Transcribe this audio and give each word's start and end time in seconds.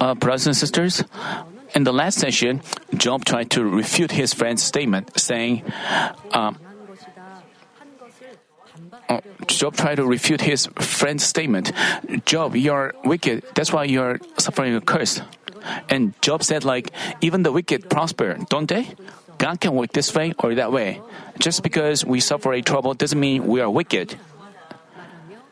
Uh, 0.00 0.14
brothers 0.14 0.46
and 0.46 0.56
sisters, 0.56 1.02
in 1.74 1.82
the 1.82 1.92
last 1.92 2.18
session, 2.18 2.62
Job 2.94 3.24
tried 3.24 3.50
to 3.50 3.64
refute 3.64 4.12
his 4.12 4.32
friend's 4.32 4.62
statement, 4.62 5.10
saying, 5.18 5.64
uh, 6.30 6.52
uh, 9.08 9.20
Job 9.48 9.76
tried 9.76 9.96
to 9.96 10.06
refute 10.06 10.40
his 10.40 10.66
friend's 10.78 11.24
statement. 11.24 11.72
Job, 12.26 12.54
you 12.54 12.72
are 12.72 12.94
wicked. 13.04 13.42
That's 13.54 13.72
why 13.72 13.84
you 13.84 14.02
are 14.02 14.20
suffering 14.38 14.74
a 14.76 14.80
curse. 14.80 15.20
And 15.88 16.14
Job 16.22 16.44
said, 16.44 16.64
like, 16.64 16.92
even 17.22 17.42
the 17.42 17.50
wicked 17.50 17.90
prosper, 17.90 18.38
don't 18.50 18.68
they? 18.68 18.86
God 19.38 19.60
can 19.60 19.74
work 19.74 19.92
this 19.92 20.14
way 20.14 20.32
or 20.38 20.54
that 20.54 20.70
way. 20.70 21.00
Just 21.38 21.62
because 21.62 22.04
we 22.04 22.20
suffer 22.20 22.52
a 22.52 22.62
trouble 22.62 22.94
doesn't 22.94 23.18
mean 23.18 23.46
we 23.46 23.60
are 23.60 23.70
wicked. 23.70 24.16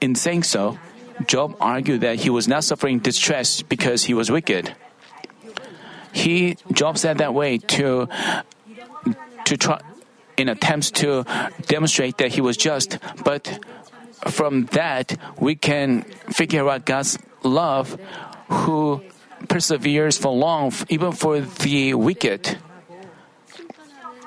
In 0.02 0.16
saying 0.16 0.42
so, 0.42 0.78
Job 1.26 1.54
argued 1.60 2.00
that 2.00 2.16
he 2.26 2.28
was 2.28 2.48
not 2.48 2.64
suffering 2.64 2.98
distress 2.98 3.62
because 3.62 4.02
he 4.02 4.14
was 4.14 4.32
wicked. 4.32 4.74
He 6.12 6.58
Job 6.72 6.98
said 6.98 7.18
that 7.18 7.32
way 7.32 7.58
to 7.78 8.08
to 9.46 9.56
try 9.56 9.78
in 10.36 10.48
attempts 10.48 10.90
to 11.06 11.24
demonstrate 11.70 12.18
that 12.18 12.34
he 12.34 12.40
was 12.40 12.56
just, 12.56 12.98
but 13.22 13.62
from 14.26 14.66
that 14.74 15.14
we 15.38 15.54
can 15.54 16.02
figure 16.34 16.68
out 16.68 16.84
God's 16.84 17.16
love 17.44 17.94
who 18.50 19.02
perseveres 19.46 20.18
for 20.18 20.34
long 20.34 20.72
even 20.88 21.12
for 21.12 21.38
the 21.40 21.94
wicked. 21.94 22.58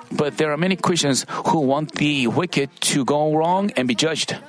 But 0.10 0.38
there 0.38 0.54
are 0.54 0.58
many 0.58 0.78
Christians 0.78 1.26
who 1.52 1.60
want 1.60 2.00
the 2.00 2.28
wicked 2.28 2.70
to 2.96 3.04
go 3.04 3.36
wrong 3.36 3.72
and 3.76 3.90
be 3.90 3.96
judged. 3.96 4.40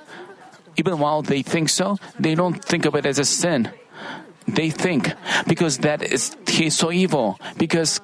Even 0.76 0.98
while 0.98 1.22
they 1.22 1.42
think 1.42 1.68
so, 1.68 1.96
they 2.18 2.34
don't 2.34 2.62
think 2.64 2.84
of 2.84 2.94
it 2.94 3.06
as 3.06 3.18
a 3.18 3.24
sin. 3.24 3.70
They 4.46 4.70
think 4.70 5.12
because 5.46 5.78
that 5.78 6.02
is 6.02 6.36
he 6.46 6.66
is 6.66 6.76
so 6.76 6.92
evil 6.92 7.40
because 7.56 8.00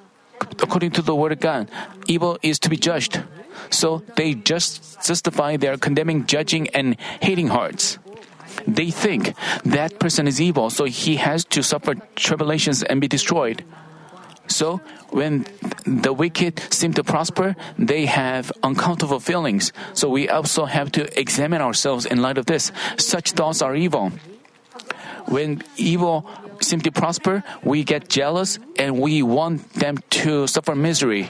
according 0.59 0.91
to 0.93 1.03
the 1.03 1.15
word 1.15 1.33
of 1.33 1.41
God, 1.41 1.71
evil 2.07 2.39
is 2.43 2.59
to 2.61 2.69
be 2.69 2.77
judged. 2.77 3.23
So 3.71 4.03
they 4.17 4.35
just 4.35 4.99
justify 5.07 5.57
their 5.57 5.77
condemning, 5.77 6.27
judging, 6.27 6.69
and 6.71 6.99
hating 7.21 7.49
hearts. 7.49 7.99
They 8.67 8.91
think 8.91 9.35
that 9.65 9.99
person 9.99 10.27
is 10.27 10.41
evil, 10.41 10.69
so 10.69 10.85
he 10.85 11.17
has 11.17 11.45
to 11.57 11.63
suffer 11.63 11.95
tribulations 12.17 12.83
and 12.83 13.01
be 13.01 13.09
destroyed. 13.09 13.65
So, 14.55 14.81
when 15.11 15.47
the 15.85 16.13
wicked 16.13 16.61
seem 16.73 16.93
to 16.95 17.05
prosper, 17.05 17.57
they 17.79 18.07
have 18.07 18.53
uncomfortable 18.63 19.21
feelings. 19.21 19.73
So, 19.95 20.09
we 20.09 20.29
also 20.29 20.65
have 20.65 20.93
to 20.93 21.09
examine 21.19 21.61
ourselves 21.61 22.07
in 22.07 22.23
light 22.23 22.39
of 22.39 22.47
this. 22.47 22.73
Such 22.99 23.33
thoughts 23.33 23.63
are 23.63 23.75
evil. 23.75 24.13
When 25.27 25.63
evil 25.77 26.29
seems 26.61 26.83
to 26.85 26.93
prosper, 26.93 27.43
we 27.65 27.85
get 27.85 28.09
jealous 28.09 28.59
and 28.77 29.01
we 29.01 29.23
want 29.23 29.73
them 29.75 29.99
to 30.23 30.47
suffer 30.47 30.75
misery. 30.75 31.29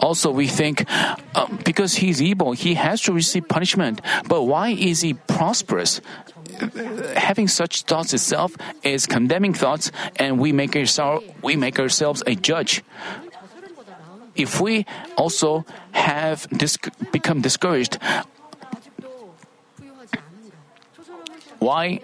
Also, 0.00 0.30
we 0.30 0.46
think 0.46 0.84
uh, 0.88 1.46
because 1.64 1.94
he 1.94 2.10
is 2.10 2.20
evil, 2.20 2.52
he 2.52 2.74
has 2.74 3.02
to 3.02 3.12
receive 3.12 3.48
punishment. 3.48 4.00
But 4.26 4.42
why 4.42 4.70
is 4.70 5.00
he 5.00 5.14
prosperous? 5.14 6.00
having 7.16 7.48
such 7.48 7.82
thoughts 7.82 8.14
itself 8.14 8.56
is 8.82 9.06
condemning 9.06 9.54
thoughts, 9.54 9.90
and 10.16 10.38
we 10.38 10.52
make, 10.52 10.76
our, 10.98 11.20
we 11.42 11.56
make 11.56 11.78
ourselves 11.78 12.22
a 12.26 12.34
judge. 12.34 12.82
If 14.34 14.60
we 14.60 14.86
also 15.16 15.64
have 15.92 16.46
become 17.12 17.40
discouraged, 17.42 17.98
why 21.58 22.00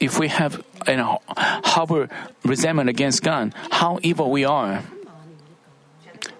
if 0.00 0.18
we 0.18 0.28
have 0.28 0.62
and 0.86 0.98
you 0.98 1.04
know, 1.04 1.20
harbor 1.36 2.08
resentment 2.44 2.88
against 2.88 3.22
God, 3.22 3.54
how 3.70 3.98
evil 4.02 4.30
we 4.30 4.44
are. 4.44 4.82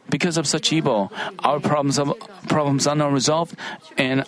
Because 0.09 0.37
of 0.37 0.47
such 0.47 0.73
evil, 0.73 1.13
our 1.41 1.59
problems 1.59 1.99
of, 1.99 2.15
problems 2.49 2.87
are 2.87 2.95
not 2.95 3.13
resolved, 3.13 3.57
and 3.99 4.25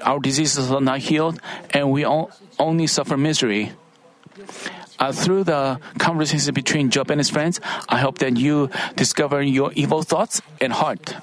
our 0.00 0.18
diseases 0.20 0.70
are 0.70 0.80
not 0.80 1.00
healed, 1.00 1.38
and 1.70 1.92
we 1.92 2.04
all, 2.04 2.30
only 2.58 2.86
suffer 2.86 3.16
misery. 3.16 3.72
Uh, 4.98 5.12
through 5.12 5.44
the 5.44 5.78
conversation 5.98 6.54
between 6.54 6.90
Job 6.90 7.10
and 7.10 7.20
his 7.20 7.28
friends, 7.28 7.60
I 7.88 7.98
hope 7.98 8.18
that 8.18 8.38
you 8.38 8.70
discover 8.96 9.42
your 9.42 9.70
evil 9.74 10.02
thoughts 10.02 10.40
and 10.60 10.72
heart. 10.72 11.14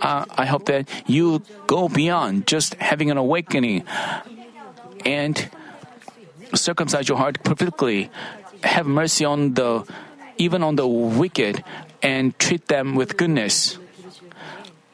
Uh, 0.00 0.24
I 0.30 0.46
hope 0.46 0.64
that 0.66 0.88
you 1.06 1.42
go 1.68 1.88
beyond 1.88 2.48
just 2.48 2.74
having 2.74 3.10
an 3.10 3.18
awakening 3.18 3.84
and 5.04 5.50
circumcise 6.54 7.08
your 7.08 7.18
heart 7.18 7.42
perfectly. 7.42 8.10
Have 8.62 8.86
mercy 8.86 9.24
on 9.24 9.54
the 9.54 9.84
even 10.38 10.62
on 10.62 10.76
the 10.76 10.86
wicked 10.86 11.62
and 12.02 12.36
treat 12.38 12.66
them 12.68 12.94
with 12.94 13.16
goodness. 13.16 13.78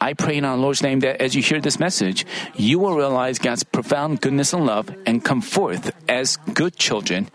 I 0.01 0.15
pray 0.15 0.37
in 0.37 0.45
our 0.45 0.57
Lord's 0.57 0.83
name 0.83 1.01
that 1.01 1.21
as 1.21 1.35
you 1.35 1.43
hear 1.43 1.61
this 1.61 1.81
message, 1.81 2.25
you 2.55 2.79
will 2.79 2.95
realize 2.95 3.39
God's 3.39 3.65
profound 3.65 4.21
goodness 4.21 4.53
and 4.53 4.65
love 4.65 4.95
and 5.07 5.25
come 5.25 5.41
forth 5.41 5.91
as 6.09 6.37
good 6.55 6.77
children 6.77 7.29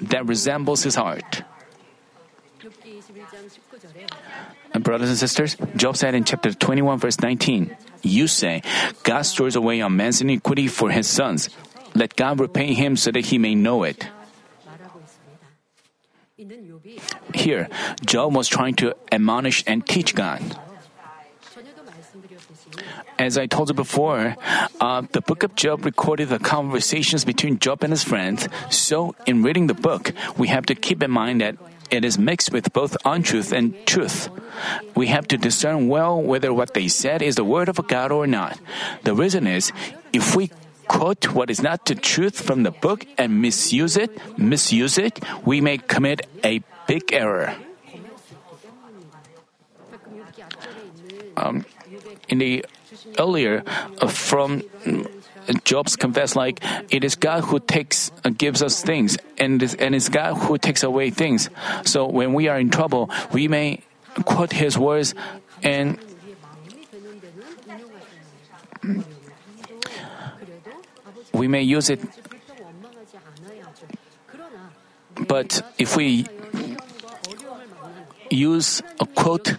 that 0.00 0.26
resembles 0.26 0.82
His 0.84 0.94
heart. 0.94 1.42
Brothers 4.80 5.10
and 5.10 5.18
sisters, 5.18 5.56
Job 5.76 5.96
said 5.96 6.14
in 6.14 6.24
chapter 6.24 6.52
21, 6.52 6.98
verse 6.98 7.20
19, 7.20 7.76
You 8.02 8.26
say, 8.26 8.62
God 9.02 9.22
stores 9.22 9.54
away 9.54 9.80
a 9.80 9.90
man's 9.90 10.20
iniquity 10.20 10.66
for 10.66 10.90
his 10.90 11.06
sons. 11.06 11.50
Let 11.94 12.16
God 12.16 12.40
repay 12.40 12.74
him 12.74 12.96
so 12.96 13.10
that 13.12 13.26
he 13.26 13.38
may 13.38 13.54
know 13.54 13.84
it. 13.84 14.08
Here, 17.34 17.68
Job 18.04 18.34
was 18.34 18.48
trying 18.48 18.74
to 18.76 18.94
admonish 19.10 19.62
and 19.66 19.86
teach 19.86 20.14
God. 20.14 20.42
As 23.18 23.38
I 23.38 23.46
told 23.46 23.68
you 23.68 23.74
before, 23.74 24.36
uh, 24.80 25.02
the 25.12 25.20
book 25.20 25.42
of 25.42 25.54
Job 25.54 25.84
recorded 25.84 26.28
the 26.28 26.38
conversations 26.38 27.24
between 27.24 27.58
Job 27.58 27.82
and 27.84 27.92
his 27.92 28.02
friends. 28.02 28.48
So, 28.70 29.14
in 29.26 29.42
reading 29.42 29.66
the 29.66 29.74
book, 29.74 30.12
we 30.36 30.48
have 30.48 30.66
to 30.66 30.74
keep 30.74 31.02
in 31.02 31.10
mind 31.10 31.40
that 31.40 31.56
it 31.90 32.04
is 32.04 32.18
mixed 32.18 32.52
with 32.52 32.72
both 32.72 32.96
untruth 33.04 33.52
and 33.52 33.76
truth. 33.86 34.28
We 34.96 35.08
have 35.08 35.28
to 35.28 35.36
discern 35.36 35.88
well 35.88 36.20
whether 36.20 36.52
what 36.52 36.74
they 36.74 36.88
said 36.88 37.22
is 37.22 37.36
the 37.36 37.44
word 37.44 37.68
of 37.68 37.76
God 37.86 38.10
or 38.10 38.26
not. 38.26 38.58
The 39.04 39.14
reason 39.14 39.46
is, 39.46 39.72
if 40.12 40.34
we 40.34 40.50
quote 40.92 41.32
what 41.32 41.48
is 41.48 41.64
not 41.64 41.86
the 41.86 41.96
truth 41.96 42.36
from 42.36 42.68
the 42.68 42.70
book 42.70 43.08
and 43.16 43.40
misuse 43.40 43.96
it, 43.96 44.12
misuse 44.36 44.98
it, 44.98 45.18
we 45.42 45.60
may 45.64 45.78
commit 45.78 46.28
a 46.44 46.60
big 46.86 47.12
error. 47.12 47.56
Um, 51.34 51.64
in 52.28 52.38
the 52.38 52.66
earlier 53.18 53.64
uh, 53.64 54.06
from 54.06 54.62
uh, 54.84 55.00
Job's 55.64 55.96
confessed 55.96 56.36
like 56.36 56.60
it 56.92 57.04
is 57.04 57.16
God 57.16 57.48
who 57.48 57.58
takes 57.58 58.12
uh, 58.22 58.28
gives 58.28 58.62
us 58.62 58.84
things 58.84 59.16
and 59.38 59.64
and 59.80 59.96
it's 59.96 60.12
God 60.12 60.34
who 60.44 60.58
takes 60.58 60.84
away 60.84 61.08
things. 61.08 61.48
So 61.88 62.04
when 62.04 62.36
we 62.36 62.48
are 62.52 62.60
in 62.60 62.68
trouble, 62.68 63.08
we 63.32 63.48
may 63.48 63.80
quote 64.28 64.52
his 64.52 64.76
words 64.76 65.16
and 65.64 65.96
we 71.32 71.48
may 71.48 71.62
use 71.62 71.90
it. 71.90 72.00
But 75.28 75.62
if 75.78 75.96
we 75.96 76.26
use 78.30 78.82
a 79.00 79.06
quote, 79.06 79.56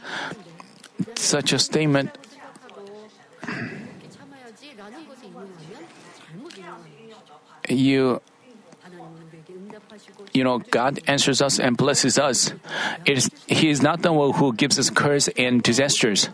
such 1.16 1.53
a 1.53 1.59
statement, 1.59 2.18
you 7.69 8.21
you 10.34 10.44
know, 10.44 10.60
God 10.60 11.00
answers 11.07 11.42
us 11.42 11.60
and 11.60 11.78
blesses 11.78 12.18
us. 12.18 12.54
Is, 13.06 13.30
he 13.48 13.69
is 13.69 13.81
not 13.81 14.01
the 14.01 14.12
one 14.12 14.34
who 14.34 14.54
gives 14.54 14.80
us 14.80 14.90
curse 14.90 15.28
and 15.30 15.62
disasters. 15.62 16.30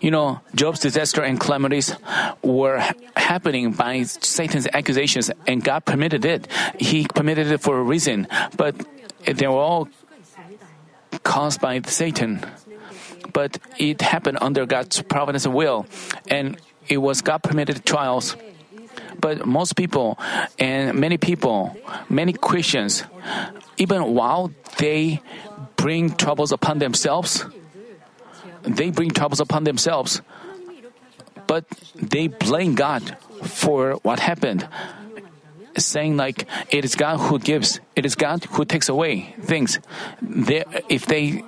You 0.00 0.10
know, 0.10 0.40
Job's 0.54 0.80
disaster 0.80 1.22
and 1.22 1.38
calamities 1.38 1.94
were 2.42 2.78
ha- 2.78 2.92
happening 3.16 3.72
by 3.72 4.02
Satan's 4.02 4.66
accusations, 4.72 5.30
and 5.46 5.62
God 5.62 5.84
permitted 5.84 6.24
it. 6.24 6.48
He 6.78 7.06
permitted 7.06 7.48
it 7.50 7.60
for 7.60 7.78
a 7.78 7.82
reason, 7.82 8.26
but 8.56 8.74
they 9.24 9.46
were 9.46 9.54
all 9.54 9.88
caused 11.22 11.60
by 11.60 11.80
Satan. 11.82 12.44
But 13.32 13.58
it 13.78 14.00
happened 14.02 14.38
under 14.40 14.66
God's 14.66 15.02
providence 15.02 15.46
and 15.46 15.54
will, 15.54 15.86
and 16.28 16.56
it 16.88 16.98
was 16.98 17.22
God 17.22 17.42
permitted 17.42 17.84
trials. 17.84 18.36
But 19.20 19.46
most 19.46 19.76
people 19.76 20.18
and 20.58 20.98
many 20.98 21.18
people, 21.18 21.76
many 22.08 22.32
Christians, 22.32 23.04
even 23.76 24.14
while 24.14 24.52
they 24.78 25.20
bring 25.76 26.14
troubles 26.14 26.52
upon 26.52 26.78
themselves, 26.78 27.44
they 28.62 28.90
bring 28.90 29.10
troubles 29.10 29.40
upon 29.40 29.64
themselves, 29.64 30.20
but 31.46 31.64
they 31.94 32.28
blame 32.28 32.74
God 32.74 33.16
for 33.42 33.94
what 34.02 34.20
happened, 34.20 34.68
saying 35.76 36.16
like 36.16 36.46
it 36.70 36.84
is 36.84 36.94
God 36.94 37.18
who 37.18 37.38
gives, 37.38 37.80
it 37.96 38.04
is 38.04 38.14
God 38.14 38.44
who 38.44 38.64
takes 38.64 38.88
away 38.88 39.34
things. 39.40 39.80
They, 40.20 40.64
if 40.88 41.06
they 41.06 41.42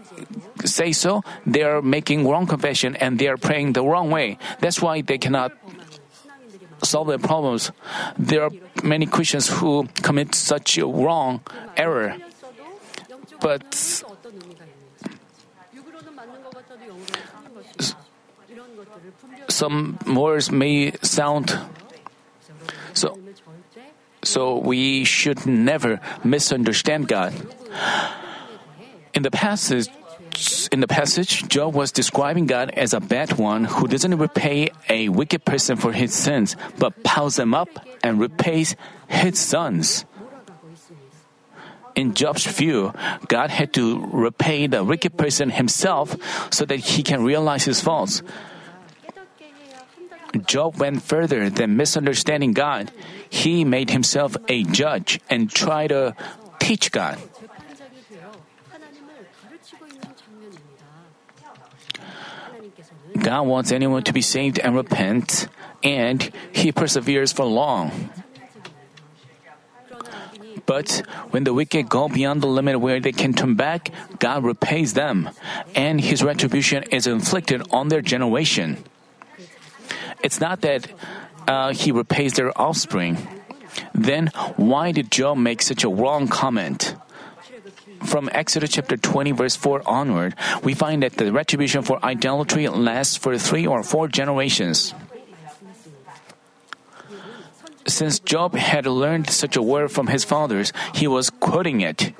say 0.65 0.93
so, 0.93 1.23
they 1.47 1.63
are 1.63 1.83
making 1.83 2.29
wrong 2.29 2.47
confession 2.47 2.97
and 2.97 3.19
they 3.19 3.29
are 3.29 3.37
praying 3.37 3.75
the 3.75 3.83
wrong 3.83 4.11
way. 4.11 4.39
That's 4.61 4.81
why 4.81 5.03
they 5.03 5.19
cannot 5.19 5.53
solve 6.83 7.09
their 7.09 7.19
problems. 7.19 7.71
There 8.19 8.45
are 8.45 8.51
many 8.83 9.07
Christians 9.07 9.49
who 9.49 9.87
commit 10.03 10.35
such 10.35 10.79
a 10.79 10.87
wrong 10.87 11.41
error. 11.77 12.17
But 13.41 13.75
some 19.49 19.99
words 20.07 20.51
may 20.51 20.93
sound 21.03 21.59
so 22.95 23.19
so 24.23 24.59
we 24.59 25.05
should 25.05 25.47
never 25.47 26.01
misunderstand 26.23 27.09
God. 27.09 27.35
In 29.15 29.23
the 29.23 29.31
passage 29.31 29.89
in 30.73 30.81
the 30.81 30.89
passage, 30.89 31.47
Job 31.49 31.75
was 31.75 31.93
describing 31.93 32.47
God 32.47 32.71
as 32.71 32.95
a 32.95 33.01
bad 33.01 33.39
one 33.39 33.65
who 33.65 33.87
doesn't 33.87 34.17
repay 34.17 34.71
a 34.89 35.09
wicked 35.09 35.45
person 35.45 35.77
for 35.77 35.93
his 35.93 36.15
sins, 36.15 36.57
but 36.79 37.03
piles 37.05 37.37
them 37.37 37.55
up 37.55 37.69
and 38.03 38.21
repays 38.21 38.77
his 39.09 39.39
sons. 39.39 40.05
In 41.95 42.15
Job's 42.15 42.47
view, 42.47 42.93
God 43.29 43.51
had 43.51 43.75
to 43.75 44.01
repay 44.13 44.67
the 44.67 44.83
wicked 44.83 45.19
person 45.19 45.51
himself 45.51 46.17
so 46.51 46.65
that 46.65 46.81
he 46.81 47.03
can 47.03 47.23
realize 47.23 47.65
his 47.65 47.81
faults. 47.81 48.23
Job 50.47 50.81
went 50.81 51.03
further 51.03 51.51
than 51.51 51.77
misunderstanding 51.77 52.53
God. 52.53 52.91
He 53.29 53.65
made 53.65 53.91
himself 53.91 54.37
a 54.49 54.65
judge 54.65 55.21
and 55.29 55.51
tried 55.51 55.89
to 55.89 56.17
teach 56.59 56.91
God. 56.91 57.19
God 63.23 63.43
wants 63.47 63.71
anyone 63.71 64.03
to 64.05 64.13
be 64.13 64.21
saved 64.21 64.59
and 64.59 64.75
repent, 64.75 65.47
and 65.83 66.31
He 66.51 66.73
perseveres 66.73 67.33
for 67.33 67.45
long. 67.45 68.11
But 70.67 71.03
when 71.31 71.45
the 71.45 71.55
wicked 71.55 71.89
go 71.89 72.09
beyond 72.09 72.43
the 72.43 72.47
limit 72.47 72.81
where 72.81 73.01
they 73.01 73.13
can 73.13 73.33
turn 73.33 73.55
back, 73.55 73.91
God 74.19 74.45
repays 74.45 74.95
them, 74.95 75.31
and 75.75 76.01
His 76.01 76.23
retribution 76.23 76.83
is 76.91 77.07
inflicted 77.07 77.63
on 77.71 77.89
their 77.89 78.03
generation. 78.03 78.83
It's 80.23 80.41
not 80.41 80.61
that 80.63 80.87
uh, 81.47 81.75
He 81.75 81.93
repays 81.93 82.35
their 82.35 82.51
offspring. 82.61 83.19
Then 83.95 84.29
why 84.57 84.93
did 84.93 85.11
Job 85.11 85.39
make 85.39 85.63
such 85.63 85.85
a 85.85 85.89
wrong 85.89 86.29
comment? 86.29 86.95
From 88.05 88.29
Exodus 88.33 88.71
chapter 88.71 88.97
20 88.97 89.33
verse 89.33 89.57
4 89.57 89.83
onward, 89.87 90.35
we 90.63 90.75
find 90.75 91.03
that 91.03 91.15
the 91.15 91.33
retribution 91.33 91.83
for 91.83 92.03
idolatry 92.05 92.69
lasts 92.69 93.17
for 93.17 93.39
three 93.39 93.67
or 93.67 93.83
four 93.83 94.09
generations. 94.09 94.95
Since 97.87 98.21
Job 98.21 98.55
had 98.55 98.87
learned 98.87 99.29
such 99.31 99.57
a 99.57 99.63
word 99.63 99.91
from 99.91 100.07
his 100.07 100.25
fathers, 100.25 100.73
he 100.95 101.07
was 101.07 101.31
quoting 101.31 101.81
it. 101.81 102.15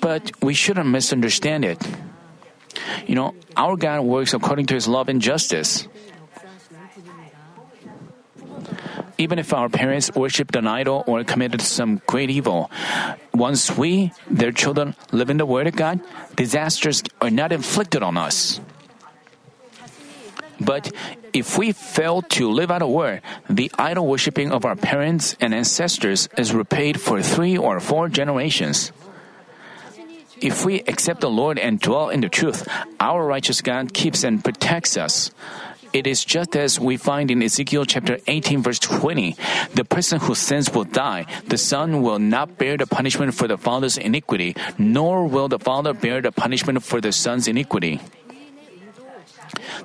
But 0.00 0.32
we 0.42 0.54
shouldn't 0.54 0.88
misunderstand 0.88 1.64
it. 1.64 1.78
You 3.06 3.14
know, 3.14 3.34
our 3.56 3.76
God 3.76 4.02
works 4.02 4.34
according 4.34 4.66
to 4.66 4.74
his 4.74 4.88
love 4.88 5.08
and 5.08 5.20
justice. 5.20 5.86
Even 9.20 9.38
if 9.38 9.52
our 9.52 9.68
parents 9.68 10.08
worshipped 10.16 10.56
an 10.56 10.66
idol 10.66 11.04
or 11.06 11.22
committed 11.24 11.60
some 11.60 12.00
great 12.08 12.30
evil, 12.30 12.70
once 13.36 13.68
we, 13.76 14.12
their 14.30 14.50
children, 14.50 14.96
live 15.12 15.28
in 15.28 15.36
the 15.36 15.44
Word 15.44 15.66
of 15.66 15.76
God, 15.76 16.00
disasters 16.36 17.04
are 17.20 17.28
not 17.28 17.52
inflicted 17.52 18.02
on 18.02 18.16
us. 18.16 18.64
But 20.58 20.90
if 21.34 21.58
we 21.58 21.72
fail 21.72 22.22
to 22.40 22.50
live 22.50 22.70
out 22.70 22.80
a 22.80 22.88
word, 22.88 23.20
the 23.48 23.70
idol 23.78 24.06
worshipping 24.06 24.52
of 24.52 24.64
our 24.64 24.76
parents 24.76 25.36
and 25.40 25.52
ancestors 25.52 26.28
is 26.36 26.54
repaid 26.54 27.00
for 27.00 27.20
three 27.20 27.56
or 27.56 27.78
four 27.80 28.08
generations. 28.08 28.90
If 30.40 30.64
we 30.64 30.80
accept 30.88 31.20
the 31.20 31.28
Lord 31.28 31.58
and 31.58 31.78
dwell 31.78 32.08
in 32.08 32.20
the 32.20 32.28
truth, 32.28 32.68
our 32.98 33.24
righteous 33.24 33.60
God 33.60 33.92
keeps 33.92 34.24
and 34.24 34.42
protects 34.42 34.96
us. 34.96 35.30
It 35.92 36.06
is 36.06 36.24
just 36.24 36.54
as 36.54 36.78
we 36.78 36.96
find 36.96 37.30
in 37.30 37.42
Ezekiel 37.42 37.84
chapter 37.84 38.18
18 38.26 38.62
verse 38.62 38.78
20. 38.78 39.34
The 39.74 39.84
person 39.84 40.20
who 40.20 40.34
sins 40.34 40.72
will 40.72 40.84
die. 40.84 41.26
The 41.46 41.58
son 41.58 42.02
will 42.02 42.18
not 42.18 42.58
bear 42.58 42.76
the 42.76 42.86
punishment 42.86 43.34
for 43.34 43.48
the 43.48 43.58
father's 43.58 43.98
iniquity, 43.98 44.54
nor 44.78 45.26
will 45.26 45.48
the 45.48 45.58
father 45.58 45.92
bear 45.92 46.20
the 46.22 46.30
punishment 46.30 46.82
for 46.84 47.00
the 47.00 47.10
son's 47.10 47.48
iniquity. 47.48 48.00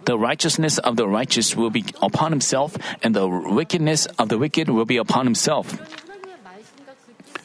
The 0.05 0.17
righteousness 0.17 0.77
of 0.77 0.95
the 0.95 1.07
righteous 1.07 1.55
will 1.55 1.71
be 1.71 1.85
upon 2.01 2.31
himself, 2.31 2.77
and 3.01 3.15
the 3.15 3.27
wickedness 3.27 4.05
of 4.19 4.29
the 4.29 4.37
wicked 4.37 4.69
will 4.69 4.85
be 4.85 4.97
upon 4.97 5.25
himself. 5.25 5.73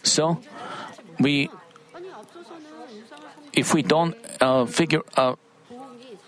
So, 0.03 0.41
we, 1.19 1.49
if 3.53 3.73
we 3.73 3.83
don't 3.83 4.15
uh, 4.41 4.67
figure 4.67 5.01
uh, 5.17 5.37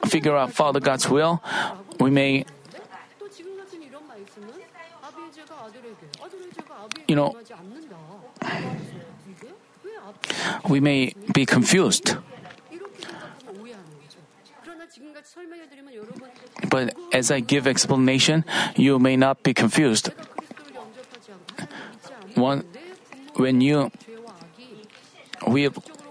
figure 0.06 0.36
out 0.36 0.52
Father 0.52 0.80
God's 0.80 1.08
will, 1.08 1.42
we 1.98 2.10
may 2.10 2.44
you 7.08 7.16
know 7.16 7.34
we 10.68 10.80
may 10.80 11.12
be 11.32 11.46
confused 11.46 12.16
but 16.70 16.94
as 17.12 17.30
i 17.30 17.40
give 17.40 17.66
explanation 17.66 18.44
you 18.76 18.98
may 18.98 19.16
not 19.16 19.42
be 19.42 19.54
confused 19.54 20.10
one 22.34 22.64
when 23.36 23.60
you 23.60 23.90
we 25.46 25.68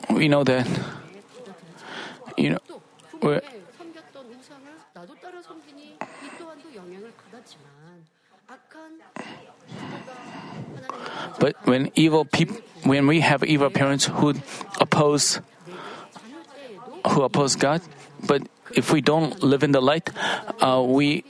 we 0.09 0.27
know 0.27 0.43
that 0.43 0.67
you 2.37 2.49
know 2.51 2.59
we. 3.21 3.39
But 11.41 11.57
when 11.65 11.89
evil 11.95 12.23
people, 12.23 12.61
when 12.85 13.07
we 13.09 13.21
have 13.25 13.43
evil 13.43 13.71
parents 13.71 14.05
who 14.05 14.35
oppose, 14.79 15.41
who 17.09 17.23
oppose 17.23 17.57
God, 17.57 17.81
but 18.21 18.45
if 18.77 18.93
we 18.93 19.01
don't 19.01 19.41
live 19.41 19.63
in 19.63 19.71
the 19.73 19.81
light, 19.81 20.13
uh, 20.61 20.85
we 20.85 21.25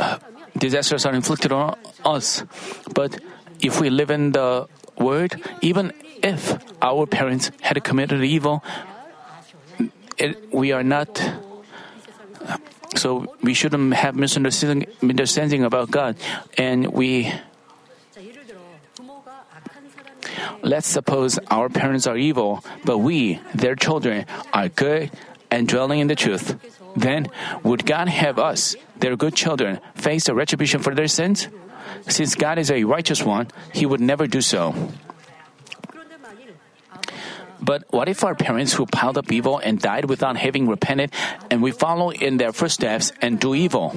uh, 0.00 0.16
disasters 0.56 1.04
are 1.04 1.12
inflicted 1.12 1.52
on 1.52 1.76
us. 2.02 2.42
But 2.94 3.20
if 3.60 3.78
we 3.78 3.90
live 3.90 4.10
in 4.10 4.32
the 4.32 4.68
Word, 4.96 5.36
even 5.60 5.92
if 6.22 6.56
our 6.80 7.04
parents 7.04 7.52
had 7.60 7.76
committed 7.84 8.24
evil, 8.24 8.64
it, 10.16 10.52
we 10.52 10.72
are 10.72 10.82
not. 10.82 11.20
Uh, 12.40 12.56
so 12.96 13.36
we 13.42 13.52
shouldn't 13.52 13.92
have 13.92 14.16
misunderstanding, 14.16 14.88
misunderstanding 15.02 15.62
about 15.62 15.90
God, 15.90 16.16
and 16.56 16.88
we 16.88 17.30
Let's 20.62 20.86
suppose 20.86 21.38
our 21.50 21.68
parents 21.68 22.06
are 22.06 22.16
evil, 22.16 22.64
but 22.84 22.98
we, 22.98 23.40
their 23.54 23.74
children, 23.74 24.26
are 24.52 24.68
good 24.68 25.10
and 25.50 25.66
dwelling 25.66 26.00
in 26.00 26.06
the 26.06 26.14
truth. 26.14 26.56
Then, 26.96 27.28
would 27.62 27.86
God 27.86 28.08
have 28.08 28.38
us, 28.38 28.76
their 28.98 29.16
good 29.16 29.34
children, 29.34 29.80
face 29.94 30.28
a 30.28 30.34
retribution 30.34 30.80
for 30.80 30.94
their 30.94 31.08
sins? 31.08 31.48
Since 32.08 32.34
God 32.34 32.58
is 32.58 32.70
a 32.70 32.84
righteous 32.84 33.22
one, 33.22 33.48
He 33.72 33.86
would 33.86 34.00
never 34.00 34.26
do 34.26 34.40
so. 34.40 34.74
But 37.60 37.84
what 37.90 38.08
if 38.08 38.24
our 38.24 38.34
parents 38.34 38.72
who 38.72 38.86
piled 38.86 39.18
up 39.18 39.30
evil 39.30 39.58
and 39.58 39.78
died 39.78 40.06
without 40.08 40.36
having 40.36 40.66
repented, 40.66 41.12
and 41.50 41.62
we 41.62 41.72
follow 41.72 42.10
in 42.10 42.38
their 42.38 42.52
footsteps 42.52 43.12
and 43.20 43.38
do 43.38 43.54
evil? 43.54 43.94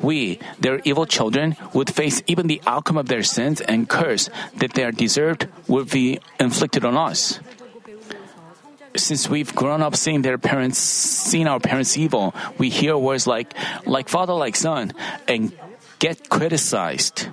We, 0.00 0.38
their 0.58 0.80
evil 0.84 1.06
children, 1.06 1.56
would 1.72 1.92
face 1.92 2.22
even 2.26 2.46
the 2.46 2.60
outcome 2.66 2.98
of 2.98 3.08
their 3.08 3.22
sins 3.22 3.60
and 3.60 3.88
curse 3.88 4.28
that 4.56 4.74
they 4.74 4.84
are 4.84 4.92
deserved 4.92 5.46
would 5.68 5.90
be 5.90 6.20
inflicted 6.38 6.84
on 6.84 6.96
us. 6.96 7.40
Since 8.96 9.28
we've 9.28 9.54
grown 9.54 9.82
up 9.82 9.94
seeing 9.94 10.22
their 10.22 10.38
parents, 10.38 10.78
seeing 10.78 11.46
our 11.46 11.60
parents 11.60 11.96
evil, 11.96 12.34
we 12.58 12.70
hear 12.70 12.96
words 12.98 13.26
like, 13.26 13.54
like 13.86 14.08
father, 14.08 14.34
like 14.34 14.56
son, 14.56 14.92
and 15.28 15.52
get 16.00 16.28
criticized. 16.28 17.28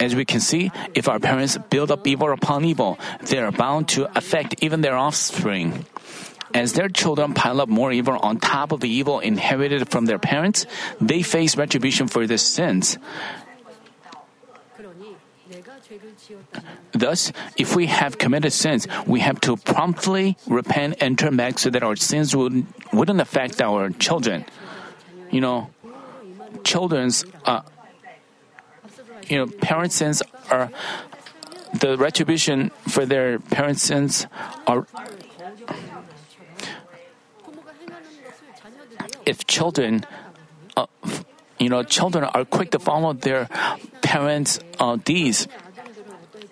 As 0.00 0.16
we 0.16 0.24
can 0.24 0.40
see, 0.40 0.72
if 0.94 1.08
our 1.08 1.20
parents 1.20 1.58
build 1.68 1.92
up 1.92 2.06
evil 2.06 2.32
upon 2.32 2.64
evil, 2.64 2.98
they 3.28 3.38
are 3.38 3.52
bound 3.52 3.88
to 3.90 4.10
affect 4.16 4.56
even 4.64 4.80
their 4.80 4.96
offspring. 4.96 5.84
As 6.52 6.72
their 6.72 6.88
children 6.88 7.34
pile 7.34 7.60
up 7.60 7.68
more 7.68 7.92
evil 7.92 8.18
on 8.18 8.38
top 8.38 8.72
of 8.72 8.80
the 8.80 8.88
evil 8.88 9.20
inherited 9.20 9.88
from 9.88 10.06
their 10.06 10.18
parents, 10.18 10.66
they 11.00 11.22
face 11.22 11.56
retribution 11.56 12.08
for 12.08 12.26
their 12.26 12.38
sins. 12.38 12.98
Thus, 16.92 17.32
if 17.56 17.74
we 17.74 17.86
have 17.86 18.18
committed 18.18 18.52
sins, 18.52 18.86
we 19.06 19.20
have 19.20 19.40
to 19.42 19.56
promptly 19.56 20.36
repent 20.46 20.96
and 21.00 21.18
turn 21.18 21.36
back 21.36 21.58
so 21.58 21.70
that 21.70 21.82
our 21.82 21.96
sins 21.96 22.34
would, 22.34 22.66
wouldn't 22.92 23.20
affect 23.20 23.60
our 23.60 23.90
children. 23.90 24.44
You 25.30 25.40
know, 25.40 25.70
children's, 26.64 27.24
uh, 27.44 27.62
you 29.28 29.38
know, 29.38 29.46
parents' 29.46 29.96
sins 29.96 30.22
are, 30.50 30.70
the 31.74 31.96
retribution 31.96 32.70
for 32.88 33.06
their 33.06 33.38
parents' 33.38 33.82
sins 33.82 34.26
are, 34.66 34.86
if 39.30 39.46
children, 39.46 40.02
uh, 40.76 40.90
you 41.62 41.70
know, 41.70 41.86
children 41.86 42.24
are 42.24 42.44
quick 42.44 42.74
to 42.74 42.80
follow 42.82 43.14
their 43.14 43.46
parents' 44.02 44.58
uh, 44.82 44.98
deeds. 44.98 45.46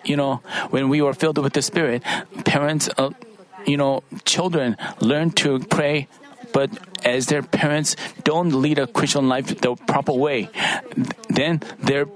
You 0.07 0.15
know, 0.15 0.39
when 0.71 0.87
we 0.87 1.03
were 1.03 1.13
filled 1.13 1.37
with 1.43 1.51
the 1.51 1.61
Spirit, 1.61 2.03
parents, 2.47 2.87
uh, 2.95 3.11
you 3.67 3.75
know, 3.75 4.01
children 4.23 4.77
learn 5.03 5.35
to 5.43 5.59
pray, 5.59 6.07
but 6.55 6.71
as 7.03 7.27
their 7.27 7.43
parents 7.43 7.99
don't 8.23 8.55
lead 8.55 8.79
a 8.79 8.87
Christian 8.87 9.27
life 9.27 9.51
the 9.59 9.75
proper 9.75 10.13
way, 10.15 10.47
then 11.27 11.59
their 11.83 12.07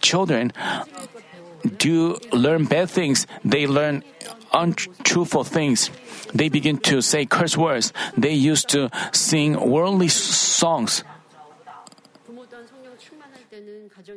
children 0.00 0.52
do 1.76 2.16
learn 2.30 2.70
bad 2.70 2.88
things. 2.88 3.26
They 3.44 3.66
learn 3.66 4.06
untruthful 4.52 5.44
things. 5.44 5.90
They 6.34 6.48
begin 6.48 6.78
to 6.88 7.00
say 7.00 7.26
curse 7.26 7.56
words. 7.56 7.92
They 8.16 8.32
used 8.32 8.68
to 8.70 8.90
sing 9.12 9.58
worldly 9.58 10.08
songs. 10.08 11.04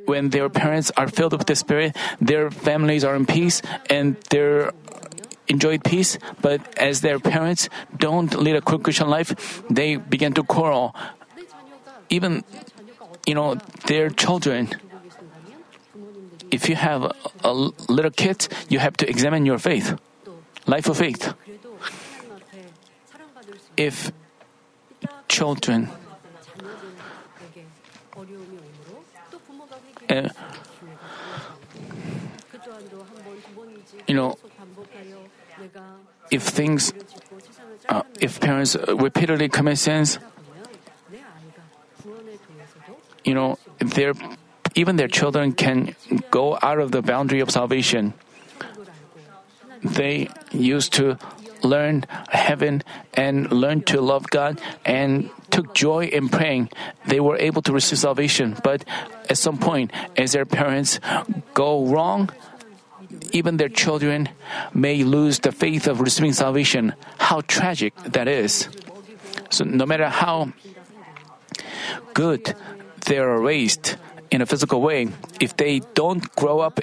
When 0.06 0.30
their 0.30 0.50
parents 0.50 0.92
are 0.96 1.08
filled 1.08 1.34
with 1.34 1.48
the 1.48 1.56
Spirit, 1.56 1.96
their 2.20 2.52
families 2.52 3.04
are 3.04 3.16
in 3.16 3.26
peace 3.26 3.62
and 3.90 4.16
they 4.30 4.70
enjoy 5.48 5.80
peace. 5.80 6.18
But 6.42 6.62
as 6.78 7.02
their 7.02 7.20
parents 7.20 7.70
don't 7.98 8.34
lead 8.40 8.56
a 8.56 8.62
Christian 8.62 9.10
life, 9.10 9.64
they 9.70 9.96
begin 9.96 10.34
to 10.34 10.44
quarrel. 10.44 10.96
Even, 12.10 12.44
you 13.26 13.36
know, 13.36 13.56
their 13.88 14.10
children 14.10 14.70
if 16.52 16.68
you 16.68 16.76
have 16.76 17.12
a 17.44 17.54
little 17.54 18.12
kid, 18.12 18.48
you 18.68 18.80
have 18.80 18.98
to 18.98 19.10
examine 19.10 19.46
your 19.46 19.58
faith 19.58 19.96
life 20.66 20.88
of 20.88 20.98
faith. 20.98 21.34
If 23.78 24.12
children 25.28 25.90
uh, 30.10 30.30
you 34.08 34.16
know, 34.16 34.38
if 36.30 36.44
things, 36.44 36.94
uh, 37.90 38.04
if 38.20 38.40
parents 38.40 38.76
repeatedly 38.88 39.50
commit 39.50 39.78
sins, 39.78 40.20
you 43.24 43.34
know, 43.34 43.58
their 43.80 44.14
even 44.76 44.96
their 44.96 45.08
children 45.08 45.52
can 45.54 45.96
go 46.32 46.58
out 46.62 46.80
of 46.80 46.92
the 46.92 47.02
boundary 47.02 47.40
of 47.40 47.52
salvation 47.52 48.14
they 49.84 50.30
used 50.52 50.94
to 50.94 51.18
learn 51.64 52.06
heaven 52.30 52.84
and 53.14 53.52
learn 53.52 53.82
to 53.84 54.02
love 54.02 54.30
God 54.30 54.60
and 54.86 55.30
took 55.50 55.74
joy 55.74 56.06
in 56.06 56.30
praying. 56.30 56.70
They 57.06 57.20
were 57.20 57.38
able 57.38 57.62
to 57.64 57.74
receive 57.74 58.00
salvation. 58.00 58.58
But 58.64 58.86
at 59.30 59.38
some 59.38 59.58
point, 59.58 59.92
as 60.18 60.32
their 60.32 60.46
parents 60.46 61.00
go 61.54 61.86
wrong, 61.86 62.30
even 63.32 63.58
their 63.58 63.70
children 63.70 64.30
may 64.74 65.04
lose 65.04 65.40
the 65.40 65.52
faith 65.52 65.88
of 65.88 66.02
receiving 66.02 66.34
salvation. 66.34 66.94
How 67.18 67.42
tragic 67.42 67.96
that 68.04 68.28
is. 68.28 68.70
So, 69.50 69.66
no 69.66 69.86
matter 69.86 70.08
how 70.08 70.54
good 72.14 72.56
they 73.08 73.20
are 73.20 73.40
raised 73.40 73.96
in 74.32 74.42
a 74.42 74.46
physical 74.46 74.82
way, 74.82 75.10
if 75.40 75.58
they 75.58 75.80
don't 75.94 76.24
grow 76.36 76.60
up 76.60 76.80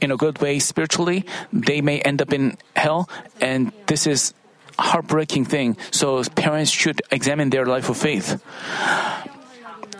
in 0.00 0.10
a 0.10 0.16
good 0.16 0.40
way 0.40 0.58
spiritually, 0.58 1.24
they 1.52 1.80
may 1.80 2.00
end 2.00 2.22
up 2.22 2.32
in 2.32 2.56
hell, 2.76 3.08
and 3.40 3.72
this 3.86 4.06
is 4.06 4.34
heartbreaking 4.78 5.44
thing. 5.44 5.76
So 5.90 6.22
parents 6.24 6.70
should 6.70 7.02
examine 7.10 7.50
their 7.50 7.66
life 7.66 7.88
of 7.88 7.96
faith. 7.96 8.42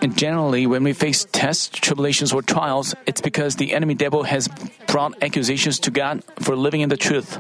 And 0.03 0.19
generally, 0.19 0.67
when 0.67 0.83
we 0.83 0.93
face 0.93 1.27
tests, 1.31 1.69
tribulations, 1.69 2.33
or 2.33 2.43
trials, 2.43 2.95
it's 3.07 3.21
because 3.21 3.57
the 3.57 3.73
enemy 3.73 3.95
devil 3.95 4.25
has 4.25 4.49
brought 4.89 5.23
accusations 5.23 5.79
to 5.81 5.91
God 5.93 6.25
for 6.41 6.57
living 6.57 6.81
in 6.81 6.89
the 6.89 6.97
truth. 6.97 7.39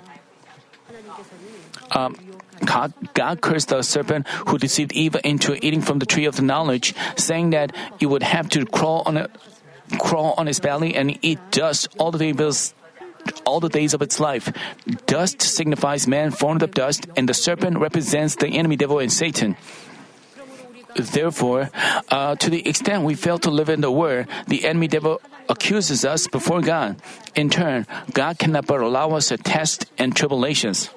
Um, 1.90 2.14
God, 2.64 2.92
God 3.14 3.40
cursed 3.40 3.68
the 3.68 3.82
serpent 3.82 4.28
who 4.46 4.58
deceived 4.58 4.92
Eve 4.92 5.16
into 5.24 5.58
eating 5.64 5.82
from 5.82 5.98
the 5.98 6.06
tree 6.06 6.26
of 6.26 6.36
the 6.36 6.42
knowledge, 6.42 6.94
saying 7.16 7.50
that 7.50 7.74
it 7.98 8.06
would 8.06 8.22
have 8.22 8.48
to 8.50 8.64
crawl 8.64 9.02
on 9.06 9.16
a, 9.16 9.28
crawl 9.98 10.34
on 10.36 10.48
its 10.48 10.60
belly 10.60 10.94
and 10.94 11.18
eat 11.22 11.38
dust 11.50 11.88
all 11.98 12.10
the 12.10 12.18
days 12.18 12.74
all 13.46 13.60
the 13.60 13.68
days 13.68 13.94
of 13.94 14.02
its 14.02 14.18
life. 14.18 14.52
Dust 15.06 15.42
signifies 15.42 16.08
man 16.08 16.30
formed 16.30 16.62
of 16.62 16.72
dust, 16.72 17.06
and 17.16 17.28
the 17.28 17.34
serpent 17.34 17.78
represents 17.78 18.34
the 18.36 18.48
enemy 18.48 18.76
devil 18.76 18.98
and 18.98 19.12
Satan. 19.12 19.56
Therefore, 20.96 21.70
uh, 22.10 22.36
to 22.36 22.50
the 22.50 22.68
extent 22.68 23.04
we 23.04 23.14
fail 23.14 23.38
to 23.40 23.50
live 23.50 23.68
in 23.68 23.80
the 23.80 23.90
Word, 23.90 24.28
the 24.46 24.66
enemy 24.66 24.88
devil 24.88 25.20
accuses 25.48 26.04
us 26.04 26.26
before 26.26 26.60
God. 26.60 27.00
In 27.34 27.48
turn, 27.48 27.86
God 28.12 28.38
cannot 28.38 28.66
but 28.66 28.80
allow 28.80 29.12
us 29.12 29.30
a 29.30 29.38
test 29.38 29.86
and 29.96 30.14
tribulations. 30.14 30.90